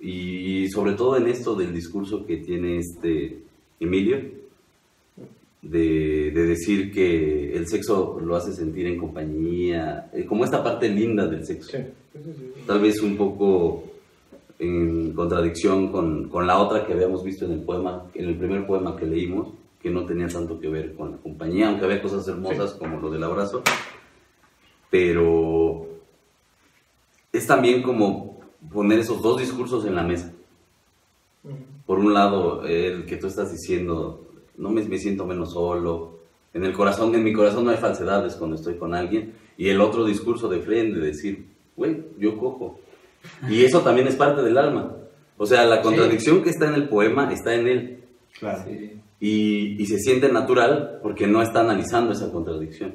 Y 0.00 0.68
sobre 0.70 0.94
todo 0.94 1.16
en 1.16 1.28
esto 1.28 1.54
del 1.54 1.72
discurso 1.72 2.26
que 2.26 2.38
tiene 2.38 2.78
este 2.78 3.38
Emilio, 3.78 4.20
de, 5.62 6.32
de 6.32 6.46
decir 6.46 6.92
que 6.92 7.54
el 7.54 7.68
sexo 7.68 8.18
lo 8.20 8.34
hace 8.34 8.52
sentir 8.52 8.86
en 8.86 8.98
compañía, 8.98 10.10
eh, 10.12 10.24
como 10.24 10.44
esta 10.44 10.62
parte 10.62 10.88
linda 10.88 11.28
del 11.28 11.46
sexo. 11.46 11.70
Sí. 11.70 11.78
Tal 12.66 12.80
vez 12.80 13.00
un 13.00 13.16
poco 13.16 13.84
en 14.58 15.12
contradicción 15.12 15.90
con, 15.90 16.28
con 16.28 16.46
la 16.46 16.58
otra 16.58 16.84
que 16.84 16.92
habíamos 16.92 17.22
visto 17.22 17.44
en 17.44 17.52
el 17.52 17.60
poema, 17.60 18.10
en 18.14 18.26
el 18.26 18.36
primer 18.36 18.66
poema 18.66 18.96
que 18.96 19.06
leímos, 19.06 19.48
que 19.82 19.90
no 19.90 20.06
tenía 20.06 20.28
tanto 20.28 20.60
que 20.60 20.68
ver 20.68 20.94
con 20.94 21.12
la 21.12 21.16
compañía, 21.18 21.68
aunque 21.68 21.84
había 21.84 22.00
cosas 22.00 22.26
hermosas 22.28 22.74
como 22.74 23.00
lo 23.00 23.10
del 23.10 23.24
abrazo, 23.24 23.62
pero 24.90 25.88
es 27.32 27.46
también 27.46 27.82
como 27.82 28.40
poner 28.72 29.00
esos 29.00 29.20
dos 29.20 29.40
discursos 29.40 29.84
en 29.84 29.96
la 29.96 30.04
mesa. 30.04 30.32
Por 31.86 31.98
un 31.98 32.14
lado, 32.14 32.64
el 32.64 33.04
que 33.06 33.16
tú 33.16 33.26
estás 33.26 33.50
diciendo, 33.50 34.28
no 34.56 34.70
me, 34.70 34.84
me 34.84 34.98
siento 34.98 35.26
menos 35.26 35.52
solo, 35.52 36.20
en 36.54 36.64
el 36.64 36.72
corazón, 36.72 37.14
en 37.14 37.24
mi 37.24 37.32
corazón 37.32 37.64
no 37.64 37.70
hay 37.70 37.78
falsedades 37.78 38.36
cuando 38.36 38.56
estoy 38.56 38.76
con 38.76 38.94
alguien, 38.94 39.34
y 39.56 39.68
el 39.68 39.80
otro 39.80 40.04
discurso 40.04 40.48
de 40.48 40.60
frente, 40.60 41.00
de 41.00 41.06
decir, 41.06 41.46
güey, 41.76 42.04
yo 42.18 42.38
cojo. 42.38 42.78
Y 43.48 43.64
eso 43.64 43.80
también 43.80 44.06
es 44.06 44.16
parte 44.16 44.42
del 44.42 44.58
alma. 44.58 44.96
O 45.38 45.46
sea, 45.46 45.64
la 45.64 45.82
contradicción 45.82 46.42
que 46.42 46.50
está 46.50 46.68
en 46.68 46.74
el 46.74 46.88
poema 46.88 47.32
está 47.32 47.54
en 47.54 47.66
él. 47.66 48.04
Claro. 48.38 48.64
Sí. 48.64 49.00
Y, 49.24 49.80
y 49.80 49.86
se 49.86 50.00
siente 50.00 50.32
natural 50.32 50.98
porque 51.00 51.28
no 51.28 51.42
está 51.42 51.60
analizando 51.60 52.12
esa 52.12 52.32
contradicción. 52.32 52.94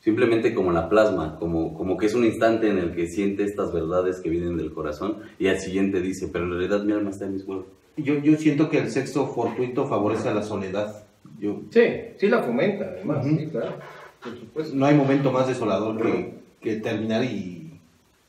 Simplemente 0.00 0.54
como 0.54 0.70
la 0.70 0.90
plasma, 0.90 1.38
como, 1.38 1.72
como 1.74 1.96
que 1.96 2.04
es 2.06 2.14
un 2.14 2.26
instante 2.26 2.68
en 2.68 2.76
el 2.76 2.94
que 2.94 3.06
siente 3.08 3.42
estas 3.44 3.72
verdades 3.72 4.20
que 4.20 4.28
vienen 4.28 4.58
del 4.58 4.72
corazón 4.74 5.16
y 5.38 5.46
al 5.48 5.58
siguiente 5.58 6.02
dice, 6.02 6.28
pero 6.30 6.44
en 6.44 6.50
realidad 6.52 6.84
mi 6.84 6.92
alma 6.92 7.08
está 7.08 7.24
en 7.24 7.32
mis 7.32 7.44
huevos. 7.44 7.64
Yo, 7.96 8.18
yo 8.18 8.36
siento 8.36 8.68
que 8.68 8.78
el 8.78 8.90
sexo 8.90 9.28
fortuito 9.28 9.86
favorece 9.88 10.28
a 10.28 10.34
la 10.34 10.42
soledad. 10.42 11.04
Yo, 11.40 11.62
Sí, 11.70 11.80
sí 12.18 12.28
la 12.28 12.42
fomenta, 12.42 12.84
además, 12.84 13.24
Ujú. 13.26 13.36
sí, 13.38 13.46
claro. 13.46 13.76
Por 14.22 14.38
supuesto. 14.38 14.76
no 14.76 14.84
hay 14.86 14.94
momento 14.94 15.32
más 15.32 15.48
desolador 15.48 15.96
que, 16.02 16.34
que 16.60 16.76
terminar 16.76 17.24
y 17.24 17.80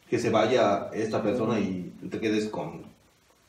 que 0.10 0.18
se 0.18 0.30
vaya 0.30 0.90
esta 0.94 1.22
persona 1.22 1.60
y 1.60 1.92
te 2.10 2.20
quedes 2.22 2.48
con, 2.48 2.84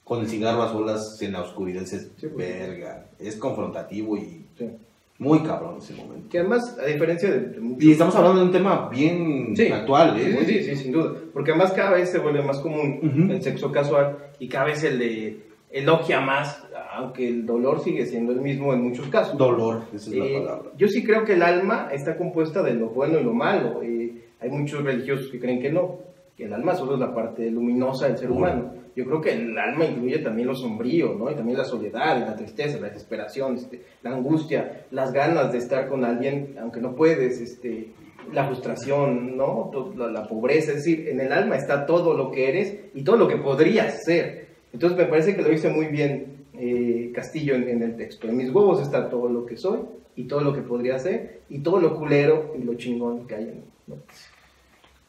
con 0.08 0.20
el 0.20 0.26
cigarro 0.28 0.62
a 0.62 0.72
solas 0.72 1.20
en 1.20 1.32
la 1.32 1.42
oscuridad. 1.42 1.82
Dices, 1.82 2.10
Sí, 2.16 2.26
pues. 2.28 2.36
verga, 2.48 3.06
es 3.18 3.36
confrontativo 3.36 4.16
y 4.16 4.46
Sí. 4.56 4.70
muy 5.18 5.40
cabrón 5.40 5.76
ese 5.78 5.94
momento. 5.94 6.28
Que 6.30 6.38
además, 6.38 6.78
a 6.80 6.86
diferencia 6.86 7.30
de, 7.30 7.40
de 7.40 7.60
muchos- 7.60 7.84
Y 7.84 7.92
estamos 7.92 8.16
hablando 8.16 8.40
de 8.40 8.46
un 8.46 8.52
tema 8.52 8.88
bien 8.88 9.54
Sí. 9.54 9.66
actual, 9.68 10.18
¿eh? 10.18 10.38
sí, 10.46 10.62
sí, 10.64 10.76
sin 10.76 10.92
duda. 10.92 11.12
Porque 11.32 11.50
además 11.50 11.72
cada 11.72 11.90
vez 11.92 12.08
se 12.10 12.18
vuelve 12.18 12.42
más 12.42 12.58
común 12.60 13.00
Ujú. 13.02 13.32
el 13.32 13.42
sexo 13.42 13.70
casual 13.70 14.16
y 14.38 14.48
cada 14.48 14.64
vez 14.66 14.78
se 14.80 14.90
le 14.92 15.48
elogia 15.70 16.20
más, 16.22 16.62
aunque 16.94 17.28
el 17.28 17.44
dolor 17.44 17.80
sigue 17.84 18.06
siendo 18.06 18.32
el 18.32 18.40
mismo 18.40 18.72
en 18.72 18.82
muchos 18.82 19.08
casos. 19.08 19.36
Dolor, 19.36 19.82
esa 19.94 20.08
es 20.10 20.16
la 20.16 20.24
Eh, 20.24 20.38
palabra. 20.40 20.70
yo 20.78 20.88
sí 20.88 21.04
creo 21.04 21.24
que 21.26 21.34
el 21.34 21.42
alma 21.42 21.88
está 21.92 22.16
compuesta 22.16 22.62
de 22.62 22.72
lo 22.72 22.88
bueno 22.88 23.20
y 23.20 23.24
lo 23.24 23.34
malo. 23.34 23.82
Eh, 23.82 24.14
hay 24.40 24.48
muchos 24.50 24.82
religiosos 24.82 25.28
que 25.30 25.38
creen 25.38 25.60
que 25.60 25.70
no, 25.70 25.98
que 26.38 26.44
el 26.44 26.52
alma 26.52 26.72
solo 26.76 26.94
es 26.94 27.00
la 27.00 27.12
parte 27.12 27.50
luminosa 27.50 28.06
del 28.06 28.16
ser 28.16 28.30
humano. 28.30 28.72
Yo 28.94 29.04
creo 29.04 29.20
que 29.20 29.32
el 29.32 29.58
alma 29.58 29.84
incluye 29.84 30.20
también 30.20 30.46
lo 30.46 30.54
sombrío, 30.54 31.12
¿no? 31.14 31.28
Y 31.32 31.34
también 31.34 31.58
la 31.58 31.64
soledad, 31.64 32.20
la 32.20 32.36
tristeza, 32.36 32.78
la 32.78 32.90
desesperación, 32.90 33.56
este, 33.56 33.82
la 34.04 34.10
angustia, 34.10 34.86
las 34.92 35.12
ganas 35.12 35.50
de 35.50 35.58
estar 35.58 35.88
con 35.88 36.04
alguien, 36.04 36.54
aunque 36.60 36.80
no 36.80 36.94
puedes, 36.94 37.40
este, 37.40 37.88
la 38.32 38.46
frustración, 38.46 39.36
¿no? 39.36 39.72
La, 39.96 40.28
pobreza, 40.28 40.70
es 40.70 40.84
decir, 40.84 41.08
en 41.08 41.18
el 41.18 41.32
alma 41.32 41.56
está 41.56 41.86
todo 41.86 42.16
lo 42.16 42.30
que 42.30 42.48
eres 42.48 42.78
y 42.94 43.02
todo 43.02 43.16
lo 43.16 43.26
que 43.26 43.38
podrías 43.38 44.04
ser. 44.04 44.46
Entonces 44.72 44.96
me 44.96 45.06
parece 45.06 45.34
que 45.34 45.42
lo 45.42 45.48
dice 45.48 45.70
muy 45.70 45.86
bien 45.86 46.46
eh, 46.56 47.10
Castillo 47.12 47.56
en, 47.56 47.82
el 47.82 47.96
texto. 47.96 48.28
En 48.28 48.36
mis 48.36 48.50
huevos 48.50 48.80
está 48.80 49.10
todo 49.10 49.28
lo 49.28 49.44
que 49.44 49.56
soy 49.56 49.80
y 50.14 50.28
todo 50.28 50.42
lo 50.42 50.52
que 50.52 50.62
podría 50.62 51.00
ser 51.00 51.40
y 51.48 51.64
todo 51.64 51.80
lo 51.80 51.96
culero 51.96 52.54
y 52.56 52.62
lo 52.62 52.74
chingón 52.74 53.26
que 53.26 53.34
hay 53.34 53.44
en 53.44 53.54
mí. 53.56 53.96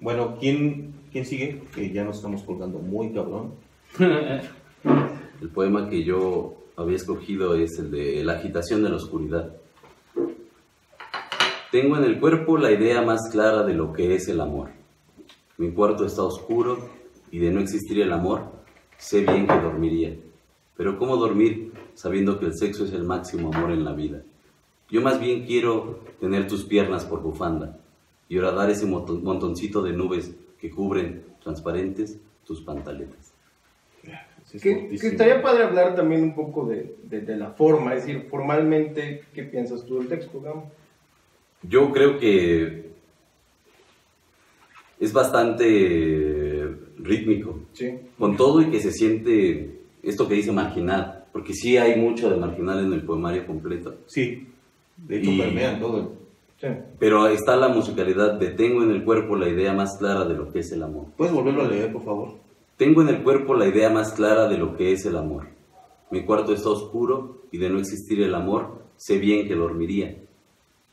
Bueno, 0.01 0.37
¿quién, 0.39 0.93
¿quién 1.11 1.25
sigue? 1.25 1.61
Que 1.75 1.91
ya 1.91 2.05
nos 2.05 2.17
estamos 2.17 2.43
colgando 2.43 2.79
muy 2.79 3.11
cabrón. 3.11 3.51
El 3.99 5.49
poema 5.53 5.89
que 5.89 6.05
yo 6.05 6.55
había 6.77 6.95
escogido 6.95 7.55
es 7.55 7.77
el 7.79 7.91
de 7.91 8.23
la 8.23 8.33
agitación 8.33 8.83
de 8.83 8.89
la 8.89 8.95
oscuridad. 8.95 9.55
Tengo 11.71 11.97
en 11.97 12.03
el 12.03 12.19
cuerpo 12.19 12.57
la 12.57 12.71
idea 12.71 13.01
más 13.01 13.29
clara 13.29 13.63
de 13.63 13.73
lo 13.73 13.93
que 13.93 14.15
es 14.15 14.27
el 14.27 14.41
amor. 14.41 14.69
Mi 15.57 15.71
cuarto 15.71 16.05
está 16.05 16.23
oscuro 16.23 16.77
y 17.31 17.39
de 17.39 17.51
no 17.51 17.59
existir 17.59 18.01
el 18.01 18.11
amor, 18.11 18.51
sé 18.97 19.21
bien 19.21 19.47
que 19.47 19.59
dormiría. 19.59 20.15
Pero 20.75 20.97
¿cómo 20.97 21.17
dormir 21.17 21.73
sabiendo 21.93 22.39
que 22.39 22.47
el 22.47 22.57
sexo 22.57 22.85
es 22.85 22.93
el 22.93 23.03
máximo 23.03 23.53
amor 23.53 23.71
en 23.71 23.83
la 23.83 23.93
vida? 23.93 24.23
Yo 24.89 25.01
más 25.01 25.19
bien 25.19 25.45
quiero 25.45 25.99
tener 26.19 26.47
tus 26.47 26.63
piernas 26.63 27.05
por 27.05 27.21
bufanda 27.21 27.77
y 28.29 28.37
horadar 28.37 28.69
ese 28.69 28.85
monton- 28.85 29.21
montoncito 29.23 29.81
de 29.81 29.91
nubes 29.91 30.33
que 30.59 30.69
cubren 30.69 31.23
transparentes 31.43 32.17
tus 32.45 32.61
pantaletas. 32.61 33.33
Es 34.53 34.61
Que, 34.63 34.87
que 34.89 35.07
estaría 35.07 35.41
padre 35.43 35.63
hablar 35.65 35.95
también 35.95 36.23
un 36.23 36.33
poco 36.35 36.65
de, 36.65 36.95
de- 37.03 37.21
de 37.21 37.35
la 37.37 37.51
forma, 37.51 37.93
es 37.95 38.05
decir, 38.05 38.27
formalmente, 38.29 39.23
¿qué 39.33 39.43
piensas 39.43 39.85
tú 39.85 39.99
del 39.99 40.07
texto, 40.07 40.41
Gamo? 40.41 40.71
Yo 41.61 41.91
creo 41.91 42.17
que 42.17 42.89
es 44.99 45.13
bastante 45.13 46.65
rítmico, 46.97 47.59
Sí. 47.73 47.91
con 48.17 48.35
todo 48.37 48.61
y 48.61 48.69
que 48.71 48.79
se 48.81 48.91
siente 48.91 49.79
esto 50.03 50.27
que 50.27 50.35
dice 50.35 50.51
marginal, 50.51 51.25
porque 51.31 51.53
sí 51.53 51.77
hay 51.77 51.99
mucho 51.99 52.29
de 52.29 52.37
marginal 52.37 52.83
en 52.85 52.93
el 52.93 53.03
poemario 53.03 53.45
completo, 53.45 53.95
Sí. 54.07 54.45
De 54.97 55.19
hecho, 55.19 55.31
Y- 55.31 55.37
permean 55.39 55.79
todo. 55.79 56.11
Sí. 56.59 56.67
pero 56.99 57.27
está 57.27 57.55
la 57.55 57.69
musicalidad 57.69 58.33
de 58.33 58.49
tengo 58.49 58.83
en 58.83 58.91
el 58.91 59.05
cuerpo 59.05 59.37
la 59.37 59.47
idea 59.47 59.71
más 59.73 59.97
clara 59.97 60.25
de 60.25 60.33
lo 60.33 60.51
que 60.51 60.59
es 60.59 60.71
el 60.73 60.83
amor. 60.83 61.05
¿Puedes 61.15 61.33
volverlo 61.33 61.63
a 61.63 61.67
leer, 61.69 61.93
por 61.93 62.03
favor? 62.03 62.33
Tengo 62.75 63.01
en 63.01 63.09
el 63.09 63.23
cuerpo 63.23 63.53
la 63.55 63.67
idea 63.67 63.89
más 63.89 64.11
clara 64.11 64.47
de 64.49 64.57
lo 64.57 64.75
que 64.75 64.91
es 64.91 65.05
el 65.05 65.15
amor. 65.15 65.47
Mi 66.11 66.25
cuarto 66.25 66.53
está 66.53 66.69
oscuro 66.69 67.43
y 67.51 67.59
de 67.59 67.69
no 67.69 67.79
existir 67.79 68.21
el 68.21 68.35
amor, 68.35 68.83
sé 68.97 69.19
bien 69.19 69.47
que 69.47 69.55
dormiría. 69.55 70.17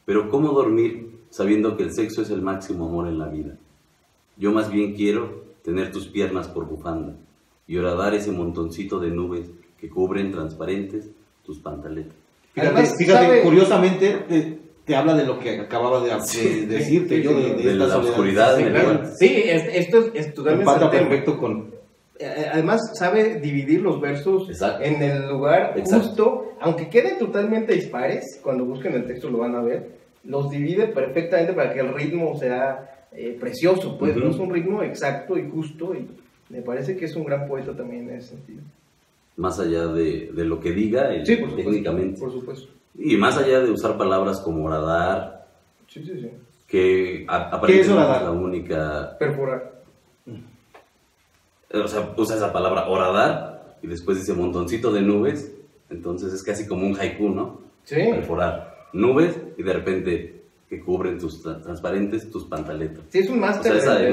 Pero 0.05 0.31
¿cómo 0.31 0.53
dormir 0.53 1.21
sabiendo 1.31 1.77
que 1.77 1.83
el 1.83 1.93
sexo 1.93 2.23
es 2.23 2.31
el 2.31 2.43
máximo 2.43 2.87
amor 2.87 3.09
en 3.09 3.19
la 3.19 3.29
vida? 3.29 3.57
Yo 4.37 4.53
más 4.53 4.71
bien 4.71 4.95
quiero 4.95 5.45
tener 5.63 5.91
tus 5.91 6.07
piernas 6.07 6.49
por 6.49 6.67
bufanda 6.67 7.17
y 7.67 7.77
horadar 7.77 8.15
ese 8.15 8.31
montoncito 8.31 9.01
de 9.01 9.11
nubes 9.11 9.51
que 9.81 9.89
cubren 9.89 10.31
transparentes 10.31 11.11
tus 11.45 11.59
pantaletas. 11.59 12.15
Fíjate, 12.53 12.75
Además, 12.75 12.95
fíjate 12.97 13.43
curiosamente 13.43 14.56
te, 14.87 14.97
habla 14.97 15.15
de 15.15 15.25
lo 15.27 15.39
que 15.39 15.61
acababa 15.61 16.01
de, 16.03 16.11
decirte 16.67 17.17
sí, 17.17 17.23
yo, 17.23 17.35
de, 17.35 17.55
de 17.55 17.55
De 17.57 17.73
esta 17.73 17.75
la 17.75 17.89
soledad. 17.93 18.11
oscuridad 18.11 18.57
Sí, 18.57 18.63
en 18.63 18.67
el 18.69 18.73
claro. 18.75 18.89
cuerpo. 18.99 19.15
Sí, 19.19 19.43
es- 19.45 19.69
esto 19.75 19.99
es, 19.99 20.11
es 20.27 20.35
totalmente 20.35 20.71
Empata 20.71 20.91
perfecto 20.91 21.39
con... 21.39 21.75
Eh, 22.19 22.47
Además, 22.51 22.81
sabe 22.99 23.41
dividir 23.41 23.83
los 23.83 24.01
versos 24.01 24.49
Exacto. 24.49 24.83
en 24.85 25.03
el 25.03 25.29
lugar 25.29 25.75
Exacto. 25.77 26.07
justo, 26.07 26.53
aunque 26.61 26.89
queden 26.89 27.19
totalmente 27.19 27.75
dispares, 27.75 28.41
cuando 28.43 28.65
busquen 28.65 28.95
el 28.95 29.05
texto 29.07 29.29
lo 29.29 29.39
van 29.39 29.55
a 29.55 29.61
ver, 29.61 29.91
los 30.25 30.49
divide 30.51 30.89
perfectamente 30.89 31.53
para 31.53 31.75
que 31.75 31.81
el 31.81 31.93
ritmo 31.93 32.37
sea 32.39 33.07
eh, 33.13 33.37
precioso, 33.39 33.99
pues 33.99 34.17
no 34.17 34.31
es 34.31 34.37
un 34.37 34.51
ritmo 34.53 34.83
exacto 34.83 35.37
y 35.39 35.49
justo, 35.51 35.95
y 35.95 36.07
me 36.49 36.63
parece 36.63 36.97
que 36.97 37.05
es 37.05 37.15
un 37.17 37.25
gran 37.25 37.47
poeta 37.47 37.77
también 37.77 38.09
en 38.09 38.17
ese 38.17 38.29
sentido. 38.31 38.63
Más 39.37 39.59
allá 39.61 39.87
de, 39.89 40.31
de 40.35 40.45
lo 40.47 40.59
que 40.61 40.71
diga 40.73 41.13
el- 41.15 41.27
Sí, 41.27 41.37
por 41.37 41.51
supuesto. 41.51 41.71
técnicamente. 41.71 42.19
Por 42.21 42.33
supuesto. 42.33 42.69
Y 42.99 43.17
más 43.17 43.37
allá 43.37 43.61
de 43.61 43.71
usar 43.71 43.97
palabras 43.99 44.41
como 44.41 44.65
horadar, 44.67 45.47
Sí, 45.89 46.03
sí, 46.05 46.21
sí. 46.21 46.31
que 46.67 47.25
aparentemente 47.29 47.93
horadar? 47.93 48.17
es 48.17 48.23
la 48.23 48.31
única 48.33 49.17
Perforar. 49.19 49.73
Eh, 51.71 51.79
o 51.79 51.89
sea, 51.89 52.13
usa 52.17 52.37
esa 52.37 52.53
palabra 52.53 52.87
horadar 52.89 53.77
y 53.83 53.87
después 53.87 54.19
dice 54.19 54.33
montoncito 54.35 54.93
de 54.93 55.03
nubes, 55.03 55.53
entonces 55.91 56.33
es 56.33 56.43
casi 56.43 56.67
como 56.67 56.87
un 56.87 56.99
haiku, 56.99 57.29
¿no? 57.29 57.61
Sí. 57.85 57.97
Perforar 57.97 58.87
nubes 58.93 59.37
y 59.59 59.63
de 59.63 59.73
repente 59.73 60.33
que 60.69 60.81
cubren 60.81 61.19
tus 61.19 61.45
tra- 61.45 61.63
transparentes 61.63 62.29
tus 62.31 62.45
pantaletas. 62.47 63.05
Sí, 63.11 63.19
es 63.21 63.29
un 63.31 63.39
máster 63.41 63.73
O 63.73 63.75
sea, 63.77 63.83
esa 63.83 63.99
de, 63.99 64.05
de 64.07 64.11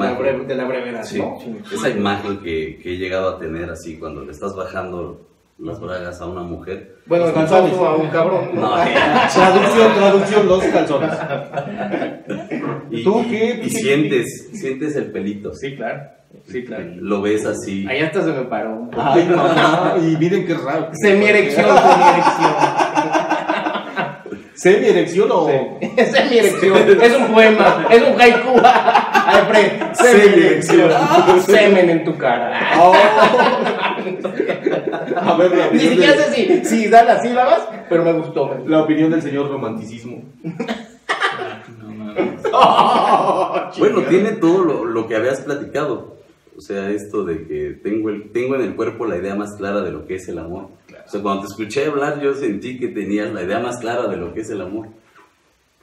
la 0.55 0.63
de 0.63 0.67
brevedad, 0.69 1.03
Sí, 1.03 1.19
¿no? 1.19 1.39
esa 1.71 1.89
imagen 1.89 2.39
que, 2.39 2.77
que 2.81 2.93
he 2.93 2.97
llegado 2.97 3.29
a 3.29 3.39
tener 3.39 3.69
así 3.71 3.97
cuando 3.97 4.23
le 4.23 4.31
estás 4.31 4.55
bajando 4.55 5.21
las 5.59 5.79
bragas 5.79 6.19
a 6.21 6.25
una 6.25 6.41
mujer. 6.41 6.97
Bueno, 7.05 7.25
Los 7.25 7.33
calzones. 7.33 7.73
a 7.77 7.95
un 7.95 8.07
cabrón. 8.09 8.49
¿no? 8.53 8.61
No, 8.61 8.75
Traducción, 9.33 9.93
traducción, 9.95 10.47
los 10.47 10.63
calzones. 10.65 11.11
y, 12.91 13.03
¿Tú 13.03 13.25
qué? 13.29 13.61
y 13.63 13.69
sientes, 13.69 14.49
sientes 14.53 14.95
el 14.95 15.11
pelito. 15.11 15.53
Sí, 15.53 15.75
claro. 15.75 16.01
Sí, 16.47 16.65
claro. 16.65 16.85
Lo 16.97 17.21
ves 17.21 17.45
así. 17.45 17.85
Ahí 17.87 18.01
hasta 18.01 18.21
se 18.23 18.31
me 18.31 18.41
paró. 18.45 18.89
Ay, 18.97 19.25
mamá, 19.29 19.95
y 19.99 20.17
miren 20.17 20.45
qué 20.47 20.55
raro. 20.55 20.89
Semi-erección, 20.93 21.65
semi-erección. 21.65 22.53
¿Semi-erección 24.55 25.29
o...? 25.31 25.47
Semi-erección. 25.97 27.01
Es 27.01 27.15
un 27.17 27.27
poema. 27.27 27.85
Es 27.89 28.01
un 28.01 28.19
haiku. 28.21 28.59
Alfred. 28.63 29.93
Semi-erección. 29.93 30.91
Semen 31.45 31.89
en 31.89 32.03
tu 32.03 32.17
cara. 32.17 32.59
Oh. 32.79 32.93
A 35.15 35.37
ver, 35.37 35.57
la 35.57 35.69
Ni 35.71 35.79
siquiera 35.79 36.13
sé 36.13 36.33
si, 36.33 36.65
si 36.65 36.89
da 36.89 37.03
las 37.03 37.21
sílabas, 37.21 37.67
pero 37.89 38.03
me 38.03 38.13
gustó. 38.13 38.57
la 38.65 38.81
opinión 38.83 39.11
del 39.11 39.21
señor 39.21 39.49
romanticismo. 39.49 40.23
No 41.79 41.89
mames. 41.89 42.41
Bueno, 43.79 44.01
tiene 44.03 44.33
todo 44.33 44.63
lo, 44.63 44.85
lo 44.85 45.07
que 45.07 45.15
habías 45.15 45.41
platicado. 45.41 46.17
O 46.55 46.61
sea, 46.61 46.91
esto 46.91 47.23
de 47.23 47.47
que 47.47 47.79
tengo, 47.81 48.09
el, 48.09 48.31
tengo 48.31 48.53
en 48.55 48.61
el 48.61 48.75
cuerpo 48.75 49.07
la 49.07 49.17
idea 49.17 49.33
más 49.35 49.55
clara 49.55 49.81
de 49.81 49.91
lo 49.91 50.05
que 50.05 50.15
es 50.15 50.27
el 50.27 50.37
amor. 50.37 50.67
O 51.05 51.09
sea, 51.09 51.21
cuando 51.21 51.41
te 51.41 51.47
escuché 51.47 51.87
hablar, 51.87 52.21
yo 52.21 52.35
sentí 52.35 52.77
que 52.77 52.89
tenías 52.89 53.33
la 53.33 53.41
idea 53.41 53.59
más 53.59 53.79
clara 53.79 54.07
de 54.07 54.17
lo 54.17 54.33
que 54.33 54.41
es 54.41 54.49
el 54.51 54.61
amor. 54.61 54.89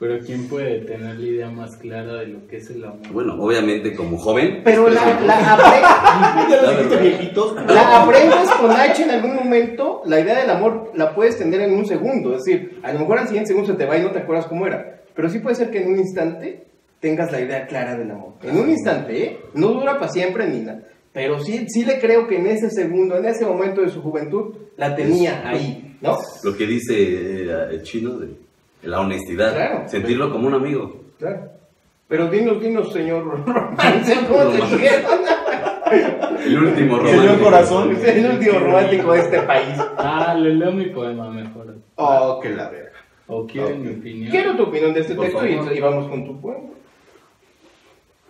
Pero 0.01 0.17
¿quién 0.25 0.47
puede 0.47 0.79
tener 0.79 1.15
la 1.15 1.23
idea 1.23 1.49
más 1.51 1.77
clara 1.77 2.15
de 2.15 2.25
lo 2.25 2.47
que 2.47 2.57
es 2.57 2.71
el 2.71 2.83
amor? 2.83 3.07
Bueno, 3.13 3.35
obviamente 3.39 3.93
como 3.93 4.17
joven. 4.17 4.61
Pero 4.63 4.89
la, 4.89 5.21
la, 5.21 5.55
apre- 5.55 6.49
¿Ya 6.49 6.61
La 6.63 6.99
viejitos? 6.99 7.55
la 7.67 8.01
aprendes 8.01 8.49
con 8.59 8.71
H 8.71 9.03
en 9.03 9.11
algún 9.11 9.35
momento. 9.35 10.01
La 10.07 10.19
idea 10.19 10.39
del 10.39 10.49
amor 10.49 10.91
la 10.95 11.13
puedes 11.13 11.37
tener 11.37 11.61
en 11.61 11.75
un 11.75 11.85
segundo. 11.85 12.35
Es 12.35 12.45
decir, 12.45 12.79
a 12.81 12.91
lo 12.93 13.01
mejor 13.01 13.19
al 13.19 13.27
siguiente 13.27 13.49
segundo 13.49 13.71
se 13.71 13.77
te 13.77 13.85
va 13.85 13.95
y 13.95 14.01
no 14.01 14.09
te 14.09 14.17
acuerdas 14.17 14.47
cómo 14.47 14.65
era. 14.65 15.01
Pero 15.13 15.29
sí 15.29 15.37
puede 15.37 15.55
ser 15.55 15.69
que 15.69 15.83
en 15.83 15.91
un 15.91 15.99
instante 15.99 16.63
tengas 16.99 17.31
la 17.31 17.39
idea 17.39 17.67
clara 17.67 17.95
del 17.95 18.09
amor. 18.09 18.33
En 18.41 18.57
un 18.57 18.71
instante, 18.71 19.23
¿eh? 19.23 19.39
No 19.53 19.67
dura 19.67 19.99
para 19.99 20.11
siempre 20.11 20.47
ni 20.47 20.61
nada. 20.61 20.81
Pero 21.13 21.39
sí, 21.39 21.67
sí 21.67 21.85
le 21.85 21.99
creo 21.99 22.27
que 22.27 22.37
en 22.39 22.47
ese 22.47 22.71
segundo, 22.71 23.17
en 23.17 23.25
ese 23.25 23.45
momento 23.45 23.81
de 23.81 23.89
su 23.89 24.01
juventud, 24.01 24.55
la 24.77 24.95
tenía 24.95 25.47
ahí, 25.47 25.95
¿no? 26.01 26.17
Lo 26.43 26.57
que 26.57 26.65
dice 26.65 26.95
eh, 26.97 27.65
el 27.69 27.83
chino 27.83 28.17
de 28.17 28.29
la 28.83 29.01
honestidad. 29.01 29.53
Claro. 29.53 29.89
sentirlo 29.89 30.31
como 30.31 30.47
un 30.47 30.53
amigo. 30.55 31.01
Claro. 31.19 31.49
Pero 32.07 32.27
dinos, 32.29 32.61
dinos, 32.61 32.91
señor 32.91 33.25
Romance, 33.45 34.15
¿cómo 34.27 34.43
te 34.49 34.57
dijeron? 34.57 35.21
El 36.45 36.57
último 36.63 36.97
Señor 36.97 37.15
romántico. 37.15 37.43
corazón. 37.43 37.91
Es 37.91 38.03
el 38.03 38.25
último 38.31 38.59
romántico 38.59 39.13
de 39.13 39.19
este 39.19 39.41
país. 39.41 39.75
Ah, 39.97 40.33
le 40.37 40.55
leo 40.55 40.71
mi 40.71 40.85
poema 40.85 41.29
mejor. 41.29 41.75
Oh, 41.95 42.39
que 42.41 42.49
la 42.49 42.69
verga. 42.69 42.91
¿O 43.27 43.45
quieren 43.45 43.81
mi 43.81 43.89
opinión? 43.99 44.31
Quiero 44.31 44.55
tu 44.55 44.63
opinión 44.63 44.93
de 44.93 45.01
este 45.01 45.15
Por 45.15 45.25
texto 45.25 45.39
favor. 45.41 45.75
y 45.75 45.79
vamos 45.81 46.09
con 46.09 46.25
tu 46.25 46.39
poema. 46.41 46.69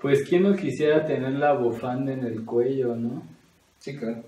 Pues 0.02 0.24
quién 0.28 0.44
no 0.44 0.56
quisiera 0.56 1.06
tener 1.06 1.34
la 1.34 1.54
bufanda 1.54 2.12
en 2.12 2.26
el 2.26 2.44
cuello, 2.46 2.96
¿no? 2.96 3.22
Sí, 3.78 3.96
claro. 3.96 4.24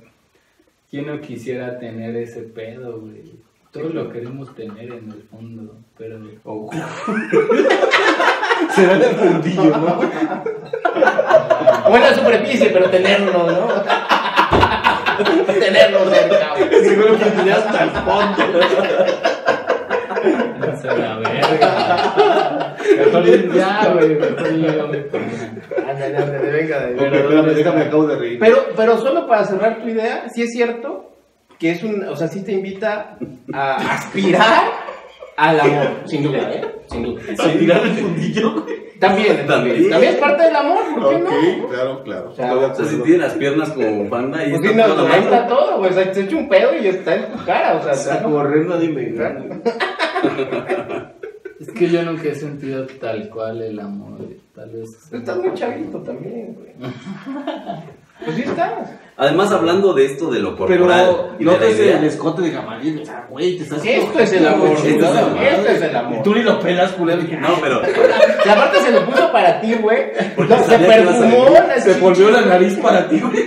¿Quién 0.89 1.07
no 1.07 1.19
quisiera 1.19 1.79
tener 1.79 2.15
ese 2.15 2.41
pedo, 2.43 2.99
güey? 3.01 3.33
Todos 3.73 3.91
lo 3.91 4.07
queremos 4.11 4.53
tener 4.53 4.83
en 4.83 5.11
el 5.11 5.23
fondo, 5.31 5.73
pero... 5.97 6.19
Oh. 6.43 6.69
Será 8.75 8.97
en 8.97 9.01
el 9.01 9.15
fundillo, 9.15 9.75
¿no? 9.77 9.99
Buena 11.89 12.13
superficie, 12.13 12.69
pero 12.69 12.87
tenerlo, 12.91 13.33
¿no? 13.33 13.67
tenerlo 15.59 16.07
cerca. 16.07 16.53
güey. 16.55 16.85
Seguro 16.85 17.17
que 17.17 17.25
tenía 17.25 17.55
hasta 17.55 17.83
el 17.83 17.89
fondo. 17.89 18.43
No 20.59 20.77
sé, 20.79 20.87
la 20.87 21.17
verga. 21.17 22.75
Mejor 22.95 23.25
ya, 23.55 23.91
güey, 23.91 24.09
mejor 24.09 24.35
poema. 24.35 24.67
Ándale, 25.89 26.17
ándale, 26.17 26.51
venga. 26.51 26.89
Pero, 26.95 27.31
¿dónde 27.31 27.55
déjame, 27.55 27.81
acabo 27.81 28.05
de 28.05 28.17
reír. 28.17 28.37
Pero, 28.39 28.67
pero 28.77 28.99
solo 28.99 29.25
para 29.25 29.45
cerrar 29.45 29.81
tu 29.81 29.89
idea, 29.89 30.29
sí 30.29 30.43
es 30.43 30.51
cierto 30.51 31.12
que 31.63 31.71
es 31.71 31.81
un, 31.81 32.03
o 32.03 32.13
sea, 32.17 32.27
sí 32.27 32.41
te 32.43 32.51
invita 32.51 33.17
a 33.53 33.75
aspirar 33.95 34.63
al 35.37 35.61
amor, 35.61 35.87
sin 36.05 36.23
duda, 36.23 36.51
¿eh? 36.51 36.61
Sin 36.91 37.03
duda. 37.03 37.21
¿A 37.39 37.47
tirar 37.53 37.83
el 37.85 37.91
fundillo? 37.93 38.65
También, 38.99 39.47
también. 39.47 39.47
También. 39.47 39.89
También 39.89 40.13
es 40.13 40.19
parte 40.19 40.43
del 40.43 40.55
amor, 40.57 40.77
¿por 40.93 41.09
qué 41.09 41.15
Ok, 41.23 41.31
no? 41.61 41.67
claro, 41.69 42.03
claro. 42.03 42.29
O 42.31 42.35
sea, 42.35 42.53
O 42.53 42.75
sea, 42.75 42.83
si 42.85 42.97
tiene 42.97 43.19
las 43.19 43.33
piernas 43.35 43.69
como 43.71 44.09
panda 44.09 44.45
y 44.45 44.49
Pues 44.49 44.61
está 44.65 44.69
sí, 44.83 44.89
no, 44.89 44.95
toda 44.95 45.09
la 45.09 45.15
ahí 45.15 45.23
está 45.23 45.47
todo, 45.47 45.77
güey. 45.77 45.89
O 45.89 45.93
sea, 45.93 46.13
se 46.13 46.21
echa 46.23 46.35
un 46.35 46.49
pedo 46.49 46.69
y 46.75 46.87
está 46.87 47.15
en 47.15 47.31
tu 47.31 47.45
cara, 47.45 47.77
o 47.77 47.81
sea, 47.81 47.91
A 47.91 47.95
está- 47.95 48.23
correr 48.23 48.65
nadie 48.65 48.89
me 48.89 49.13
Claro. 49.13 49.43
gana. 49.47 49.61
Es 51.61 51.71
que 51.71 51.87
yo 51.89 52.03
nunca 52.03 52.23
he 52.27 52.35
sentido 52.35 52.85
tal 52.99 53.29
cual 53.29 53.61
el 53.61 53.79
amor. 53.79 54.17
Tal 54.53 54.69
vez... 54.69 55.07
Pero 55.09 55.21
estás 55.23 55.37
muy 55.37 55.53
chavito 55.53 55.99
también, 55.99 56.55
güey. 56.55 56.73
Pues 58.25 58.37
sí 58.37 58.43
está. 58.43 58.99
Además, 59.15 59.51
hablando 59.51 59.93
de 59.93 60.05
esto 60.05 60.31
de 60.31 60.39
lo 60.39 60.55
Pero 60.55 60.67
corporal 60.67 61.35
y 61.37 61.43
de 61.43 61.45
la 61.45 61.51
notas 61.51 61.75
idea, 61.75 61.99
el 61.99 62.05
escote 62.05 62.41
de 62.41 62.51
Gamaliel. 62.51 63.01
O 63.01 63.05
sea, 63.05 63.27
güey, 63.29 63.57
te 63.57 63.63
estás 63.63 63.85
Esto 63.85 64.19
es 64.19 64.33
el 64.33 64.47
amor. 64.47 64.69
Esto 64.69 64.87
es 64.87 64.95
el 64.95 65.17
amor. 65.17 65.43
Esto 65.43 65.69
es 65.69 65.81
el 65.81 65.95
amor. 65.95 66.19
Y 66.19 66.23
tú 66.23 66.35
ni 66.35 66.43
lo 66.43 66.59
pelas, 66.59 66.91
culero. 66.93 67.21
No, 67.39 67.55
pero 67.61 67.81
Y 68.45 68.49
aparte 68.49 68.81
se 68.81 68.91
lo 68.91 69.05
puso 69.05 69.31
para 69.31 69.61
ti, 69.61 69.75
güey. 69.75 70.11
Porque 70.35 70.57
Se 70.57 70.79
perfumó 70.79 71.49
la 71.49 71.79
Se 71.79 71.99
volvió 71.99 72.31
la 72.31 72.41
nariz 72.41 72.77
para 72.79 73.07
ti, 73.07 73.19
güey. 73.19 73.43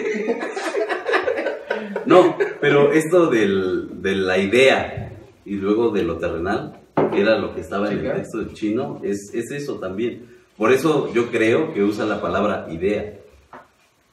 no, 2.06 2.36
pero 2.60 2.92
esto 2.92 3.26
del, 3.26 4.02
de 4.02 4.14
la 4.14 4.38
idea 4.38 5.12
y 5.44 5.54
luego 5.54 5.90
de 5.90 6.04
lo 6.04 6.16
terrenal, 6.18 6.78
que 7.12 7.20
era 7.20 7.38
lo 7.38 7.54
que 7.54 7.60
estaba 7.60 7.90
en 7.90 7.98
el 7.98 8.12
texto 8.14 8.38
del 8.38 8.52
chino, 8.52 9.00
es, 9.02 9.32
es 9.34 9.50
eso 9.50 9.80
también. 9.80 10.26
Por 10.56 10.72
eso 10.72 11.12
yo 11.12 11.30
creo 11.30 11.74
que 11.74 11.82
usa 11.82 12.06
la 12.06 12.20
palabra 12.20 12.66
idea. 12.70 13.14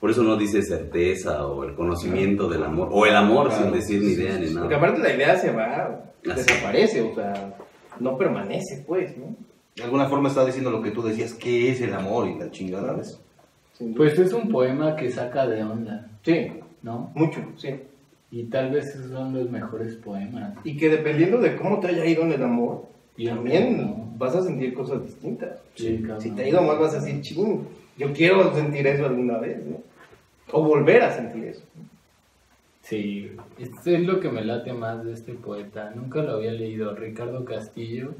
Por 0.04 0.12
eso 0.12 0.22
no 0.22 0.36
dice 0.36 0.62
certeza 0.62 1.48
o 1.48 1.64
el 1.64 1.76
conocimiento 1.76 2.50
del 2.50 2.62
amor, 2.66 2.90
o 2.92 3.06
el 3.06 3.16
amor 3.16 3.50
sin 3.54 3.72
decir 3.72 4.02
ni 4.02 4.12
idea 4.12 4.38
ni 4.38 4.48
Porque 4.48 4.54
nada. 4.54 4.76
aparte 4.76 5.00
la 5.00 5.16
idea 5.16 5.38
se 5.38 5.50
va, 5.50 6.04
Así. 6.30 6.44
desaparece, 6.44 7.02
o 7.04 7.16
sea, 7.16 7.56
no 8.02 8.18
permanece, 8.18 8.84
pues, 8.86 9.18
¿no? 9.18 9.34
De 9.78 9.84
alguna 9.84 10.10
forma 10.10 10.28
está 10.28 10.46
diciendo 10.46 10.72
lo 10.72 10.82
que 10.82 10.92
tú 10.92 11.04
decías, 11.04 11.34
¿qué 11.34 11.72
es 11.72 11.80
el 11.80 11.94
amor 11.94 12.28
y 12.28 12.38
la 12.38 12.52
chingada? 12.52 12.92
¿ves? 12.92 13.18
Pues 13.96 14.20
es 14.20 14.34
un 14.34 14.50
poema 14.50 14.98
que 14.98 15.10
saca 15.10 15.48
de 15.48 15.64
onda, 15.64 16.10
sí, 16.22 16.52
¿no? 16.82 17.10
mucho, 17.16 17.40
sí. 17.56 17.70
Y 18.30 18.44
tal 18.48 18.72
vez 18.72 18.88
esos 18.88 19.10
son 19.10 19.34
los 19.34 19.50
mejores 19.50 19.96
poemas. 19.96 20.54
Y 20.66 20.76
que 20.76 20.90
dependiendo 20.90 21.38
de 21.38 21.56
cómo 21.56 21.80
te 21.80 21.88
haya 21.88 22.06
ido 22.06 22.24
en 22.24 22.34
el 22.34 22.44
amor, 22.44 22.88
Bien, 23.16 23.36
también 23.36 23.78
¿no? 23.78 24.14
vas 24.18 24.36
a 24.36 24.42
sentir 24.42 24.74
cosas 24.74 25.02
distintas. 25.02 25.62
Sí, 25.76 26.00
cabrón. 26.02 26.20
Si 26.20 26.32
te 26.32 26.44
ha 26.44 26.50
ido 26.50 26.62
mal, 26.62 26.78
vas 26.78 26.94
a 26.94 27.00
decir, 27.00 27.22
ching, 27.22 27.62
yo 27.98 28.12
quiero 28.12 28.54
sentir 28.54 28.86
eso 28.86 29.06
alguna 29.06 29.38
vez, 29.38 29.66
¿no? 29.66 29.93
O 30.52 30.64
volver 30.64 31.02
a 31.04 31.12
sentir 31.16 31.46
eso. 31.46 31.64
Sí, 32.82 33.32
esto 33.58 33.90
es 33.92 34.02
lo 34.02 34.20
que 34.20 34.30
me 34.30 34.44
late 34.44 34.74
más 34.74 35.04
de 35.06 35.14
este 35.14 35.34
poeta. 35.34 35.92
Nunca 35.96 36.22
lo 36.22 36.34
había 36.34 36.52
leído, 36.52 36.94
Ricardo 36.96 37.46
Castillo, 37.46 38.14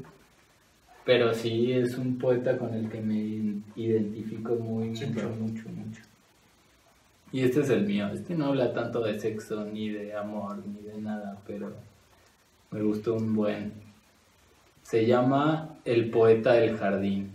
pero 1.04 1.34
sí 1.34 1.72
es 1.72 1.98
un 1.98 2.18
poeta 2.18 2.56
con 2.56 2.72
el 2.72 2.88
que 2.88 3.00
me 3.00 3.60
identifico 3.76 4.54
muy, 4.54 4.96
Sí, 4.96 5.04
mucho, 5.06 5.20
claro. 5.20 5.36
mucho, 5.36 5.68
mucho. 5.68 6.02
Y 7.30 7.42
este 7.42 7.60
es 7.60 7.70
el 7.70 7.84
mío. 7.84 8.08
Este 8.08 8.34
no 8.34 8.46
habla 8.46 8.72
tanto 8.72 9.00
de 9.02 9.18
sexo, 9.20 9.64
ni 9.64 9.90
de 9.90 10.14
amor, 10.16 10.62
ni 10.66 10.88
de 10.88 10.98
nada, 11.00 11.38
pero 11.46 11.72
me 12.70 12.80
gustó 12.80 13.14
un 13.14 13.34
buen. 13.34 13.72
Se 14.82 15.04
llama 15.04 15.76
El 15.84 16.10
poeta 16.10 16.52
del 16.54 16.76
jardín. 16.78 17.30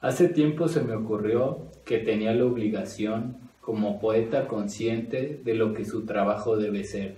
Hace 0.00 0.28
tiempo 0.28 0.68
se 0.68 0.82
me 0.82 0.94
ocurrió 0.94 1.58
que 1.84 1.98
tenía 1.98 2.32
la 2.32 2.44
obligación, 2.46 3.36
como 3.66 3.98
poeta 3.98 4.46
consciente, 4.46 5.40
de 5.42 5.54
lo 5.54 5.74
que 5.74 5.84
su 5.84 6.06
trabajo 6.06 6.56
debe 6.56 6.84
ser, 6.84 7.16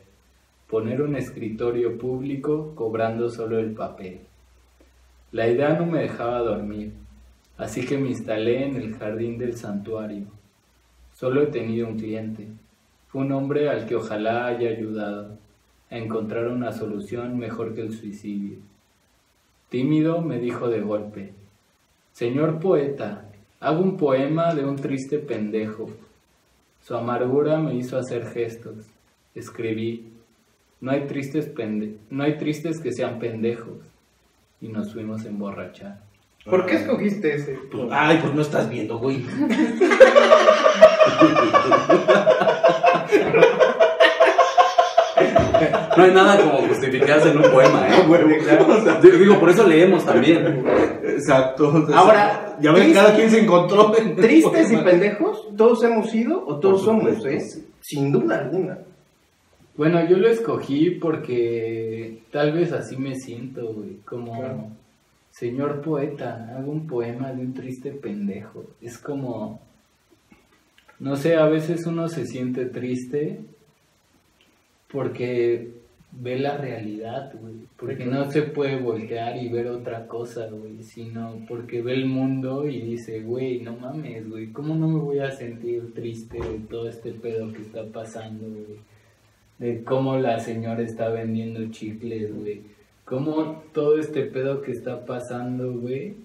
poner 0.67 1.03
un 1.03 1.15
escritorio 1.15 1.99
público 1.99 2.73
cobrando 2.75 3.29
solo 3.29 3.59
el 3.59 3.75
papel. 3.75 4.21
La 5.31 5.47
idea 5.47 5.75
no 5.75 5.85
me 5.85 6.01
dejaba 6.01 6.39
dormir, 6.39 6.95
así 7.59 7.85
que 7.85 7.99
me 7.99 8.09
instalé 8.09 8.65
en 8.65 8.77
el 8.77 8.95
jardín 8.97 9.37
del 9.37 9.59
santuario. 9.59 10.25
Solo 11.13 11.43
he 11.43 11.49
tenido 11.49 11.87
un 11.87 11.99
cliente. 11.99 12.49
Fue 13.09 13.21
un 13.21 13.33
hombre 13.33 13.69
al 13.69 13.85
que 13.85 13.97
ojalá 13.97 14.47
haya 14.47 14.71
ayudado 14.71 15.37
a 15.91 15.99
encontrar 15.99 16.49
una 16.49 16.73
solución 16.73 17.37
mejor 17.37 17.75
que 17.75 17.83
el 17.83 17.93
suicidio. 17.93 18.57
Tímido 19.69 20.23
me 20.23 20.39
dijo 20.39 20.69
de 20.69 20.81
golpe, 20.81 21.35
Señor 22.13 22.59
poeta, 22.59 23.31
hago 23.61 23.83
un 23.83 23.99
poema 23.99 24.55
de 24.55 24.65
un 24.65 24.77
triste 24.77 25.19
pendejo. 25.19 25.91
Su 26.89 26.97
amargura 26.97 27.59
me 27.59 27.75
hizo 27.75 27.99
hacer 27.99 28.27
gestos. 28.31 28.87
Escribí, 29.35 30.11
no 30.81 30.91
hay 30.91 31.07
tristes 31.07 31.45
pende 31.45 31.99
no 32.09 32.25
hay 32.25 32.39
tristes 32.39 32.81
que 32.81 32.93
sean 32.93 33.19
pendejos. 33.19 33.77
Y 34.63 34.69
nos 34.69 34.95
fuimos 34.95 35.27
a 35.27 35.29
emborrachar. 35.29 36.01
¿Por 36.47 36.65
qué 36.65 36.77
escogiste 36.77 37.35
ese? 37.35 37.59
Pues, 37.71 37.91
ay, 37.93 38.21
pues 38.23 38.33
no 38.33 38.41
estás 38.41 38.71
viendo, 38.71 38.99
güey. 38.99 39.23
No 45.97 46.05
hay 46.05 46.11
nada 46.13 46.39
como 46.41 46.67
justificarse 46.69 47.31
en 47.31 47.39
un 47.39 47.51
poema, 47.51 47.89
¿eh? 47.89 48.03
O 48.69 48.81
sea, 48.83 49.01
Digo, 49.01 49.39
por 49.41 49.51
eso 49.51 49.67
leemos 49.67 50.05
también. 50.05 50.65
Exacto. 51.03 51.69
o 51.69 51.87
sea, 51.87 51.99
Ahora, 51.99 52.57
ya 52.61 52.73
ven, 52.73 52.93
cada 52.93 53.15
quien 53.15 53.31
se 53.31 53.41
encontró. 53.41 53.97
en 53.99 54.15
Tristes 54.17 54.73
y 54.73 54.77
pendejos, 54.77 55.49
todos 55.57 55.83
hemos 55.85 56.11
sido 56.11 56.45
o 56.47 56.59
todos 56.59 56.83
somos. 56.85 57.25
¿eh? 57.27 57.41
Sin 57.81 58.13
duda 58.13 58.39
alguna. 58.39 58.79
Bueno, 59.77 60.05
yo 60.09 60.17
lo 60.17 60.29
escogí 60.29 60.91
porque 60.91 62.23
tal 62.33 62.53
vez 62.53 62.73
así 62.73 62.97
me 62.97 63.15
siento, 63.15 63.73
güey, 63.73 63.99
como 64.05 64.37
Claro. 64.37 64.65
señor 65.31 65.81
poeta, 65.83 66.53
hago 66.57 66.73
un 66.73 66.87
poema 66.87 67.33
de 67.33 67.43
un 67.43 67.55
triste 67.55 67.93
pendejo. 67.93 68.65
Es 68.83 68.99
como, 68.99 69.61
no 70.99 71.15
sé, 71.15 71.37
a 71.37 71.47
veces 71.47 71.87
uno 71.87 72.09
se 72.09 72.27
siente 72.27 72.67
triste 72.67 73.41
porque 74.91 75.73
ve 76.13 76.39
la 76.39 76.57
realidad, 76.57 77.33
güey, 77.41 77.55
porque 77.77 78.07
no 78.07 78.31
se 78.31 78.43
puede 78.43 78.77
voltear 78.77 79.37
y 79.37 79.49
ver 79.49 79.69
otra 79.69 80.07
cosa, 80.07 80.49
güey, 80.51 80.83
sino 80.83 81.45
porque 81.49 81.83
ve 81.83 81.95
el 81.95 82.07
mundo 82.07 82.67
y 82.67 82.81
dice, 82.81 83.23
güey, 83.23 83.61
no 83.61 83.77
mames, 83.77 84.29
güey, 84.29 84.53
¿cómo 84.53 84.75
no 84.75 84.89
me 84.89 84.99
voy 84.99 85.19
a 85.21 85.31
sentir 85.31 85.95
triste 85.95 86.39
de 86.39 86.59
todo 86.69 86.89
este 86.89 87.13
pedo 87.13 87.53
que 87.53 87.63
está 87.63 87.85
pasando, 87.85 88.47
güey? 88.47 88.79
de 89.59 89.83
cómo 89.83 90.17
la 90.17 90.39
señora 90.41 90.83
está 90.83 91.09
vendiendo 91.09 91.71
chicles, 91.71 92.35
güey. 92.35 92.63
Cómo 93.05 93.63
todo 93.73 93.99
este 93.99 94.25
pedo 94.25 94.63
que 94.63 94.73
está 94.73 95.05
pasando, 95.05 95.73
güey, 95.73 96.17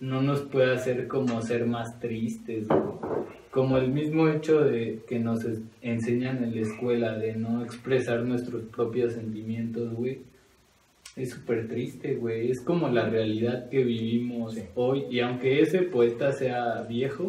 no 0.00 0.20
nos 0.20 0.40
puede 0.42 0.74
hacer 0.74 1.08
como 1.08 1.40
ser 1.42 1.66
más 1.66 1.98
tristes, 2.00 2.66
güey. 2.68 2.80
Como 3.56 3.78
el 3.78 3.88
mismo 3.90 4.28
hecho 4.28 4.60
de 4.60 5.00
que 5.08 5.18
nos 5.18 5.40
enseñan 5.80 6.44
en 6.44 6.54
la 6.54 6.60
escuela 6.60 7.16
de 7.18 7.34
no 7.36 7.64
expresar 7.64 8.22
nuestros 8.22 8.64
propios 8.64 9.14
sentimientos, 9.14 9.94
güey. 9.94 10.18
Es 11.16 11.30
súper 11.30 11.66
triste, 11.66 12.16
güey. 12.16 12.50
Es 12.50 12.60
como 12.60 12.88
la 12.90 13.08
realidad 13.08 13.70
que 13.70 13.82
vivimos 13.82 14.58
hoy. 14.74 15.04
Y 15.10 15.20
aunque 15.20 15.60
ese 15.62 15.80
poeta 15.94 16.32
sea 16.32 16.82
viejo 16.82 17.26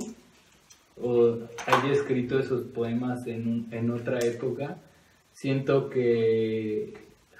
o 1.01 1.37
haya 1.65 1.91
escrito 1.93 2.37
esos 2.39 2.63
poemas 2.77 3.25
en, 3.27 3.47
un- 3.47 3.67
en 3.71 3.89
otra 3.91 4.19
época, 4.19 4.77
siento 5.31 5.89
que 5.89 6.93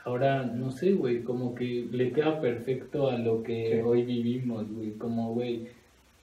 ahora, 0.06 0.44
no 0.46 0.72
sé, 0.72 0.94
güey, 0.94 1.24
como 1.24 1.54
que 1.56 1.86
le 1.92 2.14
queda 2.14 2.40
perfecto 2.40 3.10
a 3.10 3.18
lo 3.18 3.44
que 3.44 3.72
Sí. 3.74 3.80
hoy 3.84 4.04
vivimos, 4.04 4.66
güey. 4.72 4.92
Como, 4.94 5.34
güey, 5.34 5.68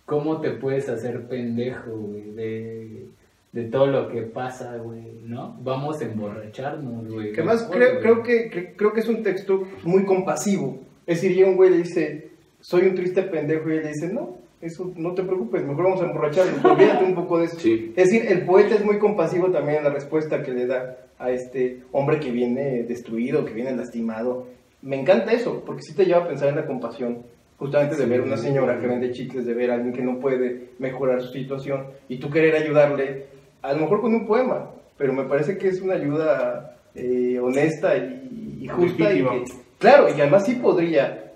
¿cómo 0.06 0.40
te 0.40 0.50
puedes 0.50 0.88
hacer 0.88 1.26
pendejo, 1.28 1.90
güey? 1.90 2.30
De, 2.32 3.06
de 3.52 3.64
todo 3.64 3.86
lo 3.86 4.08
que 4.08 4.22
pasa, 4.22 4.76
güey, 4.76 5.20
¿no? 5.24 5.56
Vamos 5.62 6.00
a 6.00 6.04
emborracharnos, 6.04 7.12
güey. 7.12 7.32
Que 7.32 7.42
mejor, 7.42 7.70
creo, 7.70 8.00
creo, 8.00 8.22
que, 8.22 8.50
cre- 8.50 8.72
creo 8.76 8.92
que 8.92 9.00
es 9.00 9.08
un 9.08 9.22
texto 9.22 9.62
muy 9.84 10.04
compasivo. 10.04 10.80
Es 11.06 11.22
decir, 11.22 11.44
un 11.44 11.56
güey 11.56 11.70
le 11.70 11.78
dice, 11.78 12.30
soy 12.60 12.82
un 12.86 12.94
triste 12.94 13.22
pendejo, 13.22 13.70
y 13.70 13.74
él 13.76 13.82
le 13.82 13.88
dice, 13.88 14.12
no, 14.12 14.38
eso 14.60 14.92
no 14.96 15.12
te 15.14 15.22
preocupes, 15.22 15.62
mejor 15.64 15.84
vamos 15.84 16.00
a 16.02 16.06
emborracharnos, 16.06 16.64
olvídate 16.64 17.04
un 17.04 17.14
poco 17.14 17.38
de 17.38 17.44
eso. 17.46 17.58
Sí. 17.60 17.92
Es 17.96 18.10
decir, 18.10 18.26
el 18.30 18.44
poeta 18.46 18.74
es 18.74 18.84
muy 18.84 18.98
compasivo 18.98 19.50
también 19.50 19.78
en 19.78 19.84
la 19.84 19.90
respuesta 19.90 20.42
que 20.42 20.52
le 20.52 20.66
da 20.66 20.96
a 21.18 21.30
este 21.30 21.82
hombre 21.92 22.18
que 22.18 22.30
viene 22.32 22.82
destruido, 22.82 23.44
que 23.44 23.52
viene 23.52 23.76
lastimado. 23.76 24.48
Me 24.82 25.00
encanta 25.00 25.32
eso, 25.32 25.62
porque 25.64 25.82
sí 25.82 25.94
te 25.94 26.04
lleva 26.06 26.24
a 26.24 26.28
pensar 26.28 26.48
en 26.48 26.56
la 26.56 26.66
compasión, 26.66 27.18
justamente 27.58 27.96
de 27.96 28.06
ver 28.06 28.20
una 28.20 28.36
señora 28.36 28.80
que 28.80 28.86
vende 28.86 29.12
chicles, 29.12 29.46
de 29.46 29.54
ver 29.54 29.70
a 29.70 29.74
alguien 29.74 29.92
que 29.92 30.02
no 30.02 30.18
puede 30.18 30.70
mejorar 30.78 31.22
su 31.22 31.32
situación 31.32 31.86
y 32.08 32.18
tú 32.18 32.30
querer 32.30 32.54
ayudarle, 32.56 33.26
a 33.62 33.72
lo 33.72 33.80
mejor 33.80 34.00
con 34.00 34.14
un 34.14 34.26
poema, 34.26 34.70
pero 34.96 35.12
me 35.12 35.24
parece 35.24 35.56
que 35.56 35.68
es 35.68 35.80
una 35.80 35.94
ayuda 35.94 36.76
eh, 36.94 37.38
honesta 37.40 37.96
y, 37.96 38.58
y 38.60 38.68
justa. 38.68 39.12
Y 39.12 39.22
que, 39.22 39.44
claro, 39.78 40.08
y 40.08 40.20
además 40.20 40.44
sí 40.46 40.54
podría 40.56 41.32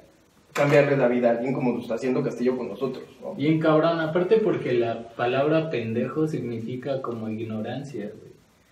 cambiarle 0.52 0.96
la 0.96 1.08
vida 1.08 1.28
a 1.28 1.30
alguien 1.32 1.54
como 1.54 1.72
lo 1.72 1.80
está 1.80 1.94
haciendo 1.94 2.22
Castillo 2.22 2.56
con 2.56 2.68
nosotros. 2.68 3.04
¿no? 3.22 3.34
Bien 3.34 3.60
cabrón, 3.60 4.00
aparte 4.00 4.38
porque 4.38 4.72
la 4.72 5.08
palabra 5.10 5.70
pendejo 5.70 6.26
significa 6.26 7.00
como 7.00 7.28
ignorancia, 7.28 8.06
güey. 8.06 8.28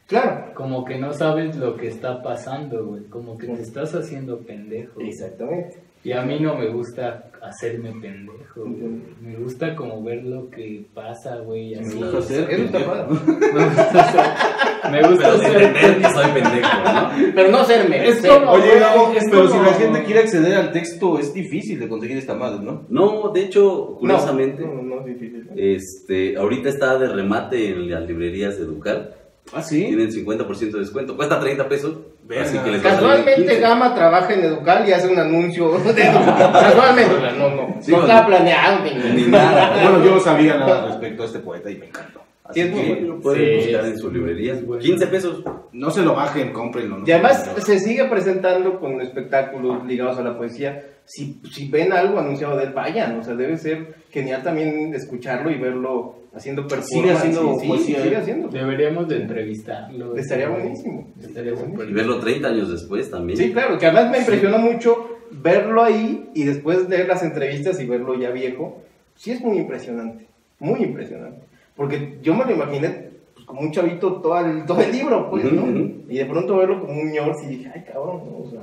Claro. 0.07 0.53
Como 0.55 0.85
que 0.85 0.99
no 0.99 1.13
sabes 1.13 1.57
lo 1.57 1.77
que 1.77 1.89
está 1.89 2.23
pasando, 2.23 2.87
güey. 2.87 3.05
Como 3.05 3.37
que 3.37 3.49
te 3.49 3.63
estás 3.63 3.95
haciendo 3.95 4.39
pendejo. 4.39 5.01
Exactamente. 5.01 5.79
Y 6.05 6.13
a 6.13 6.23
mí 6.23 6.39
no 6.39 6.55
me 6.55 6.69
gusta 6.69 7.31
hacerme 7.43 7.91
pendejo. 8.01 8.61
güey. 8.63 9.03
Me 9.21 9.35
gusta 9.37 9.75
como 9.75 10.03
ver 10.05 10.23
lo 10.25 10.49
que 10.51 10.85
pasa, 10.95 11.37
güey. 11.39 11.75
Me 11.75 11.81
Así. 11.81 11.97
gusta 11.99 12.23
ser 12.23 12.51
está 12.51 12.79
pendejo. 12.79 13.09
Me 13.53 13.65
gusta 13.65 14.13
ser- 14.13 14.91
Me 14.93 15.03
gusta 15.03 15.27
Pero 15.33 15.39
ser 15.39 15.63
entender 15.63 15.99
que 15.99 16.09
soy 16.11 16.31
pendejo, 16.31 16.69
¿no? 16.95 17.11
Pero 17.35 17.51
no 17.51 17.65
serme. 17.65 18.09
Es 18.09 18.19
ser- 18.21 18.31
como- 18.39 18.53
Oye, 18.53 18.77
es 19.17 19.25
pero 19.31 19.49
como- 19.49 19.53
si 19.53 19.59
la 19.71 19.75
gente 19.75 20.05
quiere 20.05 20.21
acceder 20.21 20.55
al 20.55 20.71
texto, 20.71 21.19
es 21.19 21.35
difícil 21.35 21.81
de 21.81 21.89
conseguir 21.89 22.19
esta 22.19 22.35
madre, 22.35 22.61
¿no? 22.65 22.85
No, 22.89 23.31
de 23.33 23.41
hecho, 23.43 23.97
curiosamente, 23.99 24.63
No, 24.65 24.75
no, 24.75 24.83
no 24.83 25.01
es 25.01 25.07
difícil. 25.07 25.49
este, 25.57 26.37
ahorita 26.37 26.69
está 26.69 26.97
de 26.99 27.09
remate 27.09 27.71
en 27.71 27.91
las 27.91 28.07
librerías 28.07 28.59
de 28.59 28.65
Ducal. 28.67 29.13
Ah, 29.53 29.63
sí. 29.63 29.85
Tienen 29.87 30.11
50% 30.11 30.73
de 30.73 30.79
descuento. 30.81 31.17
Cuesta 31.17 31.39
30 31.39 31.69
pesos. 31.69 31.95
Así 32.41 32.59
que 32.59 32.71
les 32.73 32.83
Casualmente 32.83 33.35
15. 33.37 33.61
Gama 33.61 33.95
trabaja 33.95 34.35
en 34.35 34.41
Educal 34.45 34.89
y 34.89 34.93
hace 34.93 35.07
un 35.09 35.19
anuncio 35.19 35.79
de 35.79 35.95
Casualmente, 36.03 37.15
o 37.15 37.21
sea, 37.21 37.33
no, 37.33 37.51
no. 37.55 37.77
Sí, 37.81 37.93
no 37.93 38.01
estaba 38.01 38.27
planeado 38.27 38.79
ni, 39.15 39.23
nada. 39.27 39.73
Bueno, 39.91 40.05
yo 40.05 40.15
no 40.17 40.21
sabía 40.21 40.57
nada 40.59 40.87
respecto 40.87 41.23
a 41.23 41.27
este 41.27 41.39
poeta 41.39 41.71
y 41.71 41.77
me 41.77 41.87
encantó. 41.87 42.21
Sí, 42.53 42.61
Así 42.61 42.61
es 42.61 42.71
muy 42.71 42.81
que 42.83 42.89
bueno. 42.95 43.07
Lo 43.15 43.21
pueden 43.21 43.45
Sí, 43.45 43.57
buscar 43.69 43.85
es- 43.87 43.91
en 43.93 43.99
su 43.99 44.11
librería. 44.11 44.53
es 44.55 44.67
bueno. 44.67 44.83
15 44.83 45.07
pesos. 45.09 45.43
no 45.73 45.91
se 45.91 46.03
lo 46.03 46.15
bajen, 46.15 46.53
cómprenlo. 46.53 46.99
¿no? 46.99 47.07
Y 47.07 47.13
además 47.13 47.49
se 47.59 47.79
sigue 47.81 48.05
presentando 48.07 48.79
con 48.81 49.01
espectáculos 49.01 49.85
ligados 49.87 50.19
a 50.19 50.23
la 50.23 50.37
poesía. 50.37 50.85
Si, 51.07 51.41
si 51.53 51.69
ven 51.69 51.93
algo 51.93 52.19
anunciado 52.19 52.57
de 52.57 52.65
él, 52.65 52.73
vayan. 52.73 53.19
O 53.19 53.23
sea, 53.23 53.35
debe 53.35 53.57
ser 53.57 53.95
genial 54.11 54.43
también 54.43 54.93
escucharlo 54.95 55.51
y 55.51 55.59
verlo 55.59 56.17
haciendo 56.35 56.67
performance. 56.67 56.89
Sigue 56.89 57.13
haciendo 57.13 57.55
Sí, 57.55 57.61
sí, 57.61 57.69
poesía, 57.69 58.03
sigue 58.03 58.17
haciendo. 58.17 58.49
Deberíamos 58.49 59.09
de 59.09 59.23
entrevistarlo. 59.23 60.17
Estaría 60.17 60.49
buenísimo. 60.49 61.07
Estaría 61.21 61.57
súper 61.57 61.89
Y 61.89 61.93
verlo 61.93 62.19
30 62.19 62.49
años 62.49 62.71
después 62.71 63.11
también. 63.11 63.39
Sí, 63.39 63.53
claro, 63.53 63.79
que 63.79 63.87
además 63.87 64.11
me 64.11 64.19
impresionó 64.19 64.59
mucho 64.59 65.17
verlo 65.31 65.83
ahí 65.83 66.31
y 66.35 66.45
después 66.45 66.89
leer 66.89 67.09
las 67.09 67.23
entrevistas 67.23 67.81
y 67.81 67.87
verlo 67.87 68.19
ya 68.19 68.31
viejo. 68.31 68.83
Sí 69.17 69.31
es 69.31 69.41
muy 69.41 69.59
impresionante, 69.59 70.27
muy 70.59 70.83
impresionante. 70.83 71.41
Porque 71.75 72.19
yo 72.23 72.35
me 72.35 72.45
lo 72.45 72.53
imaginé 72.53 73.11
pues, 73.35 73.47
como 73.47 73.61
un 73.61 73.73
chavito 73.73 74.21
todo 74.21 74.39
el, 74.41 74.65
todo 74.65 74.81
el 74.81 74.93
libro, 74.93 75.31
pues, 75.31 75.45
¿no? 75.45 75.63
Ujú, 75.63 75.71
ujú. 75.71 75.93
Y 76.09 76.19
de 76.19 76.27
pronto 76.27 76.57
verlo 76.57 76.81
como 76.81 77.01
un 77.01 77.13
ñor, 77.13 77.35
y 77.45 77.47
dije, 77.47 77.71
ay, 77.75 77.85
cabrón, 77.91 78.23
¿no? 78.31 78.47
o 78.47 78.51
sea, 78.51 78.63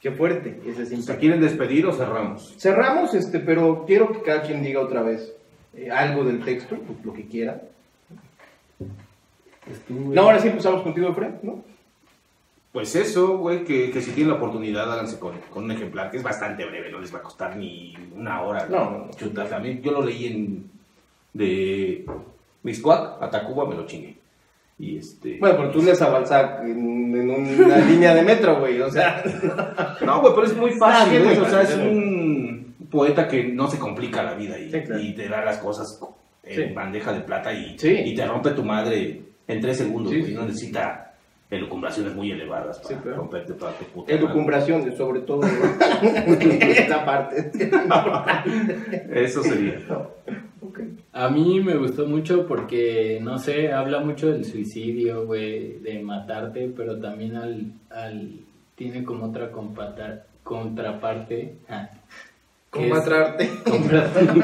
qué 0.00 0.10
fuerte 0.12 0.60
ese 0.66 0.86
¿Se 1.02 1.16
quieren 1.16 1.40
despedir 1.40 1.86
o 1.86 1.92
cerramos? 1.92 2.54
Cerramos, 2.58 3.14
este, 3.14 3.38
pero 3.40 3.84
quiero 3.86 4.12
que 4.12 4.22
cada 4.22 4.42
quien 4.42 4.62
diga 4.62 4.80
otra 4.80 5.02
vez 5.02 5.32
eh, 5.74 5.90
algo 5.90 6.24
del 6.24 6.44
texto, 6.44 6.76
pues, 6.76 7.04
lo 7.04 7.12
que 7.12 7.26
quiera. 7.26 7.62
Estuve- 9.70 10.14
No, 10.14 10.22
ahora 10.22 10.38
sí 10.40 10.48
empezamos 10.48 10.82
contigo, 10.82 11.12
Fred, 11.12 11.34
¿no? 11.42 11.62
Pues 12.72 12.94
eso, 12.96 13.38
güey, 13.38 13.64
que, 13.64 13.90
que 13.90 14.00
si 14.00 14.12
tienen 14.12 14.30
la 14.32 14.36
oportunidad, 14.38 14.90
háganse 14.92 15.18
con, 15.18 15.38
con 15.50 15.64
un 15.64 15.70
ejemplar 15.72 16.10
que 16.10 16.18
es 16.18 16.22
bastante 16.22 16.64
breve, 16.64 16.90
no 16.90 17.00
les 17.00 17.12
va 17.12 17.18
a 17.18 17.22
costar 17.22 17.56
ni 17.56 17.94
una 18.14 18.42
hora. 18.42 18.66
No, 18.68 18.90
no, 18.90 18.98
no. 19.06 19.10
Chuta, 19.12 19.48
también 19.48 19.82
yo 19.82 19.90
lo 19.92 20.02
leí 20.04 20.26
en. 20.26 20.70
de. 21.32 22.04
Miscuac 22.62 23.22
a 23.22 23.30
Tacuba, 23.30 23.66
me 23.66 23.74
lo 23.74 23.86
chingué. 23.86 24.17
Y 24.80 24.96
este. 24.98 25.38
Bueno, 25.40 25.56
pero 25.58 25.70
tú 25.72 25.82
lees 25.82 26.00
a 26.02 26.08
Balzac 26.08 26.60
en, 26.62 27.16
en 27.16 27.30
una 27.64 27.76
línea 27.90 28.14
de 28.14 28.22
metro, 28.22 28.60
güey, 28.60 28.80
o 28.80 28.90
sea... 28.90 29.22
No, 30.04 30.20
güey, 30.20 30.32
pero 30.34 30.46
es 30.46 30.56
muy 30.56 30.70
fácil, 30.72 31.24
güey, 31.24 31.36
O 31.38 31.48
sea, 31.48 31.62
es 31.62 31.74
un 31.76 32.76
poeta 32.90 33.26
que 33.26 33.44
no 33.44 33.68
se 33.68 33.78
complica 33.78 34.22
la 34.22 34.34
vida 34.34 34.58
y, 34.58 34.70
Sí, 34.70 34.80
claro. 34.82 35.00
y 35.02 35.14
te 35.14 35.28
da 35.28 35.44
las 35.44 35.58
cosas 35.58 36.00
en 36.44 36.68
Sí. 36.68 36.74
bandeja 36.74 37.12
de 37.12 37.20
plata 37.20 37.52
y, 37.52 37.76
Sí. 37.78 37.88
y 38.04 38.14
te 38.14 38.24
rompe 38.26 38.50
tu 38.52 38.64
madre 38.64 39.20
en 39.48 39.60
tres 39.60 39.78
segundos, 39.78 40.12
güey. 40.16 40.32
No 40.32 40.46
necesita 40.46 41.12
elucumbraciones 41.50 42.14
muy 42.14 42.30
elevadas 42.30 42.78
para 42.78 42.94
Sí, 42.94 43.00
claro. 43.02 43.16
romperte 43.18 43.54
toda 43.54 43.72
tu 43.72 43.84
puta 43.86 44.12
madre. 44.12 44.24
Elucumbraciones, 44.24 44.96
sobre 44.96 45.20
todo. 45.20 45.40
Esa 46.40 47.04
parte. 47.04 47.50
Eso 49.12 49.42
sería. 49.42 49.80
A 51.18 51.28
mí 51.30 51.60
me 51.60 51.76
gustó 51.76 52.06
mucho 52.06 52.46
porque, 52.46 53.18
no 53.20 53.38
sé, 53.38 53.72
habla 53.72 53.98
mucho 54.00 54.30
del 54.30 54.44
suicidio, 54.44 55.26
güey, 55.26 55.78
de 55.80 56.00
matarte, 56.00 56.72
pero 56.76 56.98
también 57.00 57.34
al, 57.34 57.72
al 57.90 58.30
tiene 58.76 59.02
como 59.02 59.26
otra 59.26 59.50
compata- 59.50 60.26
contraparte. 60.44 61.56
contra- 62.70 63.36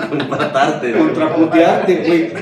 Contratarte. 0.09 0.91
¿no? 0.93 0.99
Contraputearte, 1.05 1.97
güey. 2.07 2.33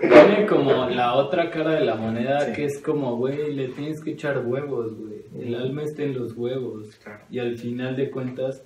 Tiene 0.00 0.46
como 0.46 0.88
la 0.88 1.14
otra 1.14 1.50
cara 1.50 1.72
de 1.74 1.84
la 1.84 1.94
moneda 1.94 2.40
Sí. 2.40 2.52
que 2.52 2.64
es 2.64 2.80
como, 2.82 3.16
güey, 3.16 3.54
le 3.54 3.68
tienes 3.68 4.00
que 4.02 4.10
echar 4.12 4.44
huevos, 4.44 4.94
güey. 4.96 5.16
El 5.40 5.54
alma 5.54 5.82
está 5.82 6.02
en 6.02 6.18
los 6.18 6.32
huevos. 6.36 6.88
Claro. 7.02 7.20
Y 7.30 7.38
al 7.38 7.56
final 7.56 7.94
de 7.96 8.10
cuentas, 8.10 8.64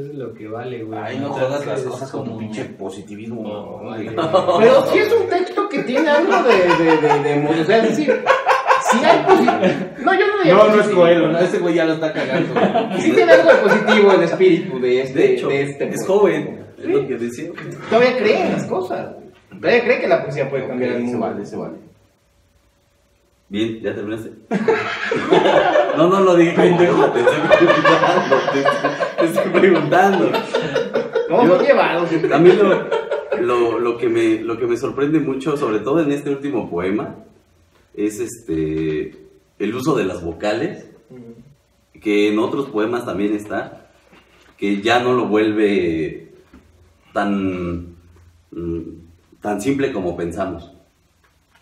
es 0.00 0.14
lo 0.14 0.32
que 0.34 0.48
vale, 0.48 0.82
güey. 0.84 0.98
Ay, 1.02 1.18
no 1.18 1.30
jodas 1.30 1.64
las 1.66 1.82
cosas 1.82 2.10
con 2.10 2.24
como- 2.26 2.38
pinche 2.38 2.64
positivismo. 2.64 3.80
Güey. 3.82 4.06
Pero 4.58 4.86
sí 4.92 4.98
es 4.98 5.12
un 5.12 5.28
texto 5.28 5.68
que 5.68 5.82
tiene 5.84 6.08
algo 6.10 6.32
de, 6.42 6.84
de, 6.84 6.96
de, 6.96 7.40
de 7.40 7.60
O 7.62 7.64
sea, 7.64 7.76
es 7.78 7.88
decir, 7.90 8.24
sí 8.90 8.98
hay 9.04 9.24
positivo. 9.24 9.86
No, 10.04 10.14
yo 10.14 10.26
no 10.26 10.44
llamo 10.44 10.64
No, 10.64 10.76
no 10.76 10.82
es. 10.82 10.88
Coelho, 10.88 11.28
no, 11.28 11.38
ese 11.38 11.58
güey 11.58 11.74
ya 11.74 11.84
lo 11.84 11.94
está 11.94 12.12
cagando. 12.12 12.52
güey. 12.54 13.00
Sí 13.00 13.12
tiene 13.12 13.32
algo 13.32 13.50
de 13.50 13.56
positivo 13.56 14.12
el 14.12 14.22
espíritu 14.22 14.80
de 14.80 15.02
este. 15.02 15.18
De 15.18 15.34
hecho, 15.34 15.48
de 15.48 15.62
este 15.62 15.88
es 15.88 16.06
joven. 16.06 16.66
Es 16.78 16.84
lo 16.86 17.06
que 17.06 17.16
decía. 17.16 17.50
Todavía 17.90 18.16
cree 18.18 18.42
en 18.46 18.52
las 18.52 18.64
cosas. 18.66 19.14
Todavía 19.60 19.84
cree 19.84 20.00
que 20.00 20.08
la 20.08 20.22
poesía 20.22 20.50
puede 20.50 20.66
cambiar 20.68 20.92
el 20.92 21.08
se 21.08 21.16
vale, 21.16 21.46
se 21.46 21.56
vale. 21.56 21.74
Bien, 23.48 23.80
¿ya 23.80 23.94
terminaste? 23.94 24.30
No, 25.96 26.08
no 26.08 26.20
lo 26.20 26.36
dije. 26.36 26.52
Pendejo, 26.54 27.06
te 27.06 27.20
estoy. 27.20 27.36
Te, 29.32 29.38
estoy 29.38 29.52
preguntando. 29.60 30.30
No, 31.28 31.46
Yo- 31.46 31.62
llevado. 31.62 32.06
A 32.34 32.38
mí 32.38 32.52
lo, 32.52 32.88
lo, 33.40 33.78
lo 33.78 33.96
que 33.98 34.08
me, 34.08 34.40
lo 34.40 34.58
que 34.58 34.66
me 34.66 34.76
sorprende 34.76 35.20
mucho, 35.20 35.56
sobre 35.56 35.80
todo 35.80 36.00
en 36.00 36.12
este 36.12 36.30
último 36.30 36.70
poema, 36.70 37.16
es 37.94 38.20
este 38.20 39.14
el 39.58 39.74
uso 39.74 39.96
de 39.96 40.04
las 40.04 40.22
vocales, 40.22 40.86
que 42.00 42.28
en 42.30 42.38
otros 42.38 42.66
poemas 42.68 43.06
también 43.06 43.34
está, 43.34 43.88
que 44.58 44.82
ya 44.82 45.00
no 45.00 45.14
lo 45.14 45.26
vuelve 45.28 46.32
tan, 47.14 47.94
mm, 48.50 48.80
tan 49.40 49.60
simple 49.62 49.92
como 49.92 50.16
pensamos. 50.16 50.72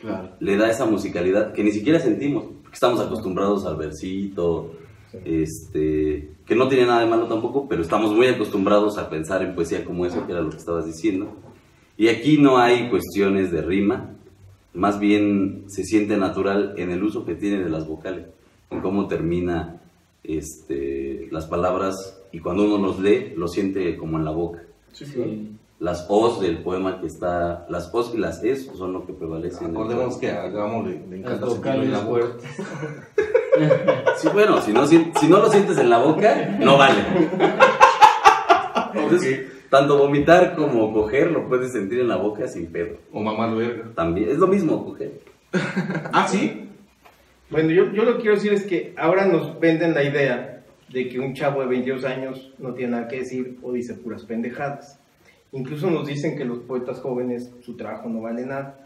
Claro. 0.00 0.30
Le 0.40 0.56
da 0.56 0.68
esa 0.68 0.86
musicalidad 0.86 1.52
que 1.52 1.62
ni 1.62 1.70
siquiera 1.70 2.00
sentimos, 2.00 2.44
porque 2.62 2.74
estamos 2.74 3.00
acostumbrados 3.00 3.64
al 3.64 3.76
versito, 3.76 4.74
este, 5.24 6.30
que 6.46 6.54
no 6.54 6.68
tiene 6.68 6.86
nada 6.86 7.00
de 7.00 7.06
malo 7.06 7.26
tampoco, 7.26 7.66
pero 7.68 7.82
estamos 7.82 8.12
muy 8.12 8.26
acostumbrados 8.26 8.98
a 8.98 9.08
pensar 9.08 9.42
en 9.42 9.54
poesía 9.54 9.84
como 9.84 10.04
eso, 10.04 10.26
que 10.26 10.32
era 10.32 10.42
lo 10.42 10.50
que 10.50 10.58
estabas 10.58 10.86
diciendo. 10.86 11.32
Y 11.96 12.08
aquí 12.08 12.38
no 12.38 12.58
hay 12.58 12.90
cuestiones 12.90 13.50
de 13.50 13.62
rima, 13.62 14.10
más 14.74 14.98
bien 14.98 15.64
se 15.68 15.84
siente 15.84 16.16
natural 16.16 16.74
en 16.76 16.90
el 16.90 17.02
uso 17.02 17.24
que 17.24 17.34
tiene 17.34 17.62
de 17.62 17.70
las 17.70 17.86
vocales, 17.86 18.26
en 18.70 18.80
cómo 18.80 19.06
termina 19.06 19.80
este, 20.22 21.28
las 21.30 21.46
palabras 21.46 22.20
y 22.32 22.40
cuando 22.40 22.64
uno 22.64 22.84
los 22.84 22.98
lee, 22.98 23.32
lo 23.36 23.46
siente 23.48 23.96
como 23.96 24.18
en 24.18 24.24
la 24.24 24.32
boca. 24.32 24.64
Sí. 24.92 25.52
Las 25.78 26.06
O's 26.08 26.40
del 26.40 26.62
poema 26.62 27.00
que 27.00 27.06
está, 27.06 27.66
las 27.68 27.92
O's 27.94 28.12
y 28.14 28.18
las 28.18 28.42
Es 28.42 28.66
son 28.66 28.92
lo 28.92 29.06
que 29.06 29.12
prevalecen. 29.12 29.66
en 29.66 29.70
el 29.70 29.76
Acordemos 29.76 30.16
que 30.18 30.30
a 30.30 30.48
Gamo 30.48 30.82
le, 30.82 31.06
le 31.06 31.18
Las 31.18 31.34
encanta 31.34 31.50
sentirlo 31.50 31.82
en 31.82 31.92
la 31.92 32.00
boca. 32.00 32.26
Sí, 34.16 34.28
bueno, 34.32 34.60
si 34.60 34.72
no, 34.72 34.86
sien- 34.86 35.12
si 35.20 35.28
no 35.28 35.38
lo 35.38 35.50
sientes 35.50 35.78
en 35.78 35.90
la 35.90 35.98
boca, 35.98 36.56
no 36.60 36.76
vale. 36.78 37.00
Entonces, 38.94 39.46
tanto 39.70 39.98
vomitar 39.98 40.54
como 40.54 40.92
coger 40.92 41.30
lo 41.30 41.48
puedes 41.48 41.72
sentir 41.72 42.00
en 42.00 42.08
la 42.08 42.16
boca 42.16 42.46
sin 42.48 42.66
pedo. 42.66 42.96
O 43.12 43.20
mamá 43.20 43.52
verga. 43.54 43.84
También, 43.94 44.30
es 44.30 44.38
lo 44.38 44.46
mismo 44.46 44.84
coger. 44.84 45.12
Ah, 46.12 46.26
sí. 46.28 46.68
Bueno, 47.50 47.70
yo, 47.70 47.92
yo 47.92 48.04
lo 48.04 48.16
que 48.16 48.22
quiero 48.22 48.36
decir 48.36 48.52
es 48.52 48.64
que 48.64 48.94
ahora 48.96 49.26
nos 49.26 49.58
venden 49.60 49.94
la 49.94 50.02
idea 50.02 50.62
de 50.88 51.08
que 51.08 51.18
un 51.20 51.34
chavo 51.34 51.60
de 51.60 51.66
22 51.66 52.04
años 52.04 52.52
no 52.58 52.74
tiene 52.74 52.92
nada 52.92 53.08
que 53.08 53.18
decir 53.20 53.58
o 53.62 53.72
dice 53.72 53.94
puras 53.94 54.24
pendejadas. 54.24 54.98
Incluso 55.52 55.90
nos 55.90 56.06
dicen 56.06 56.36
que 56.36 56.44
los 56.44 56.58
poetas 56.60 57.00
jóvenes, 57.00 57.50
su 57.64 57.76
trabajo 57.76 58.08
no 58.08 58.20
vale 58.22 58.44
nada. 58.46 58.78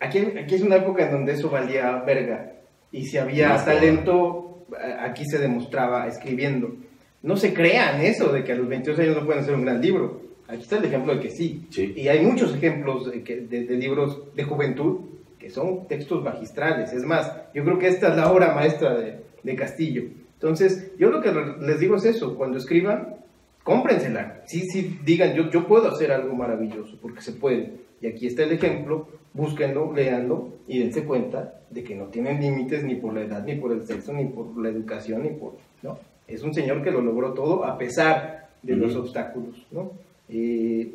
Aquí, 0.00 0.18
aquí 0.18 0.54
es 0.56 0.62
una 0.62 0.76
época 0.76 1.04
en 1.06 1.12
donde 1.12 1.32
eso 1.34 1.50
valía 1.50 2.02
verga. 2.04 2.52
Y 2.94 3.04
si 3.06 3.18
había 3.18 3.62
talento, 3.64 4.66
a- 4.80 5.04
aquí 5.04 5.24
se 5.26 5.38
demostraba 5.38 6.06
escribiendo. 6.06 6.74
No 7.22 7.36
se 7.36 7.52
crean 7.52 8.00
eso 8.00 8.32
de 8.32 8.44
que 8.44 8.52
a 8.52 8.56
los 8.56 8.68
22 8.68 8.98
años 9.00 9.16
no 9.16 9.24
pueden 9.26 9.42
hacer 9.42 9.54
un 9.54 9.62
gran 9.64 9.80
libro. 9.80 10.20
Aquí 10.46 10.62
está 10.62 10.76
el 10.78 10.84
ejemplo 10.84 11.14
de 11.14 11.20
que 11.20 11.30
sí. 11.30 11.66
Sí. 11.70 11.92
Y 11.96 12.08
hay 12.08 12.24
muchos 12.24 12.54
ejemplos 12.54 13.10
de, 13.10 13.22
que- 13.22 13.40
de- 13.40 13.64
de 13.64 13.76
libros 13.76 14.34
de 14.36 14.44
juventud 14.44 15.00
que 15.38 15.50
son 15.50 15.86
textos 15.88 16.22
magistrales. 16.22 16.92
Es 16.92 17.02
más, 17.04 17.32
yo 17.54 17.64
creo 17.64 17.78
que 17.78 17.88
esta 17.88 18.08
es 18.08 18.16
la 18.16 18.30
obra 18.32 18.54
maestra 18.54 18.94
de, 18.94 19.20
de 19.42 19.56
Castillo. 19.56 20.04
Entonces, 20.34 20.92
yo 20.98 21.10
lo 21.10 21.20
que 21.22 21.32
les 21.60 21.80
digo 21.80 21.96
es 21.96 22.04
eso, 22.04 22.36
cuando 22.36 22.58
escriban, 22.58 23.16
cómprensela. 23.62 24.42
Sí, 24.46 24.60
sí, 24.70 24.98
digan, 25.04 25.34
yo, 25.34 25.50
yo 25.50 25.66
puedo 25.66 25.88
hacer 25.88 26.12
algo 26.12 26.34
maravilloso, 26.34 26.98
porque 27.00 27.22
se 27.22 27.32
puede. 27.32 27.72
Y 28.00 28.06
aquí 28.06 28.26
está 28.26 28.42
el 28.44 28.52
ejemplo, 28.52 29.08
búsquenlo, 29.34 29.92
léanlo 29.92 30.48
y 30.66 30.78
dense 30.78 31.04
cuenta 31.04 31.60
de 31.68 31.84
que 31.84 31.94
no 31.94 32.06
tienen 32.06 32.40
límites 32.40 32.84
ni 32.84 32.94
por 32.94 33.12
la 33.12 33.22
edad, 33.22 33.44
ni 33.44 33.56
por 33.56 33.72
el 33.72 33.86
sexo, 33.86 34.12
ni 34.12 34.24
por 34.26 34.56
la 34.56 34.70
educación, 34.70 35.24
ni 35.24 35.30
por... 35.30 35.56
¿no? 35.82 35.98
Es 36.26 36.42
un 36.42 36.54
señor 36.54 36.82
que 36.82 36.90
lo 36.90 37.02
logró 37.02 37.34
todo 37.34 37.64
a 37.64 37.76
pesar 37.76 38.48
de 38.62 38.76
los 38.76 38.96
obstáculos, 38.96 39.66
¿no? 39.70 39.90
Eh, 40.30 40.94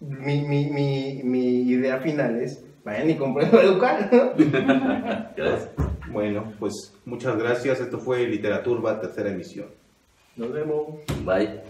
mi, 0.00 0.42
mi, 0.42 0.70
mi, 0.70 1.20
mi 1.22 1.62
idea 1.62 1.98
final 1.98 2.40
es, 2.40 2.64
vayan 2.84 3.10
y 3.10 3.16
compren 3.16 3.50
para 3.50 3.64
educar. 3.64 4.10
Bueno, 6.10 6.54
pues 6.58 6.94
muchas 7.04 7.36
gracias. 7.38 7.80
Esto 7.80 7.98
fue 7.98 8.26
Literaturba, 8.26 8.98
tercera 8.98 9.30
emisión. 9.30 9.66
Nos 10.36 10.52
vemos. 10.52 10.86
Bye. 11.24 11.60